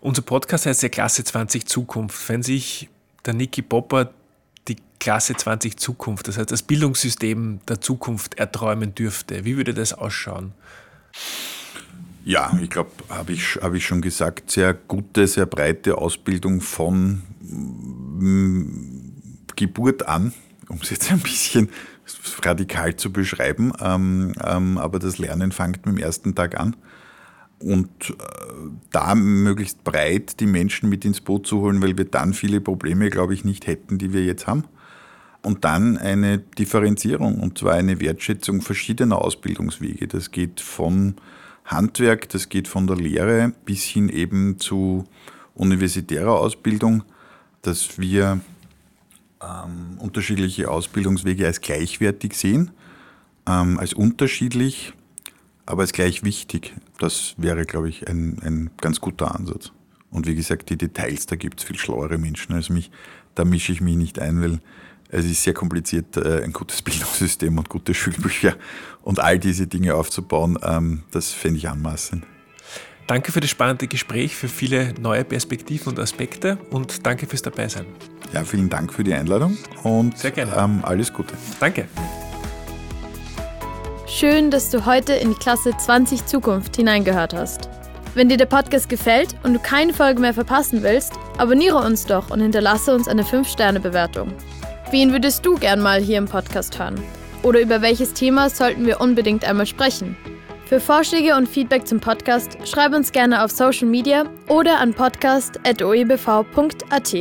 [0.00, 2.28] Unser Podcast heißt ja Klasse 20 Zukunft.
[2.28, 2.88] Wenn sich
[3.24, 4.12] der Niki Popper
[4.68, 9.92] die Klasse 20 Zukunft, das heißt das Bildungssystem der Zukunft erträumen dürfte, wie würde das
[9.92, 10.52] ausschauen?
[12.24, 17.22] Ja, ich glaube, habe ich, hab ich schon gesagt, sehr gute, sehr breite Ausbildung von
[17.40, 19.14] mm,
[19.56, 20.34] Geburt an,
[20.68, 21.70] um es jetzt ein bisschen
[22.42, 26.76] radikal zu beschreiben, ähm, ähm, aber das Lernen fängt mit dem ersten Tag an.
[27.60, 28.14] Und äh,
[28.92, 33.10] da möglichst breit die Menschen mit ins Boot zu holen, weil wir dann viele Probleme,
[33.10, 34.64] glaube ich, nicht hätten, die wir jetzt haben.
[35.42, 40.06] Und dann eine Differenzierung, und zwar eine Wertschätzung verschiedener Ausbildungswege.
[40.08, 41.14] Das geht von
[41.64, 45.04] Handwerk, das geht von der Lehre bis hin eben zu
[45.54, 47.02] universitärer Ausbildung,
[47.62, 48.40] dass wir
[49.42, 52.70] ähm, unterschiedliche Ausbildungswege als gleichwertig sehen,
[53.46, 54.92] ähm, als unterschiedlich,
[55.66, 56.74] aber als gleich wichtig.
[56.98, 59.72] Das wäre, glaube ich, ein, ein ganz guter Ansatz.
[60.10, 62.90] Und wie gesagt, die Details, da gibt es viel schlauere Menschen als mich.
[63.34, 64.60] Da mische ich mich nicht ein, weil
[65.10, 68.56] es ist sehr kompliziert, äh, ein gutes Bildungssystem und gute Schulbücher
[69.02, 70.58] und all diese Dinge aufzubauen.
[70.62, 72.24] Ähm, das fände ich anmaßend.
[73.08, 77.86] Danke für das spannende Gespräch, für viele neue Perspektiven und Aspekte und danke fürs Dabeisein.
[78.34, 80.52] Ja, vielen Dank für die Einladung und Sehr gerne.
[80.54, 81.32] Ähm, alles Gute.
[81.58, 81.88] Danke.
[84.06, 87.70] Schön, dass du heute in die Klasse 20 Zukunft hineingehört hast.
[88.14, 92.28] Wenn dir der Podcast gefällt und du keine Folge mehr verpassen willst, abonniere uns doch
[92.28, 94.34] und hinterlasse uns eine 5-Sterne-Bewertung.
[94.90, 97.00] Wen würdest du gern mal hier im Podcast hören?
[97.42, 100.14] Oder über welches Thema sollten wir unbedingt einmal sprechen?
[100.68, 107.16] Für Vorschläge und Feedback zum Podcast schreib uns gerne auf Social Media oder an podcast.oebv.at.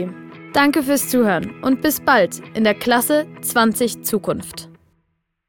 [0.51, 4.67] Danke fürs Zuhören und bis bald in der Klasse 20 Zukunft.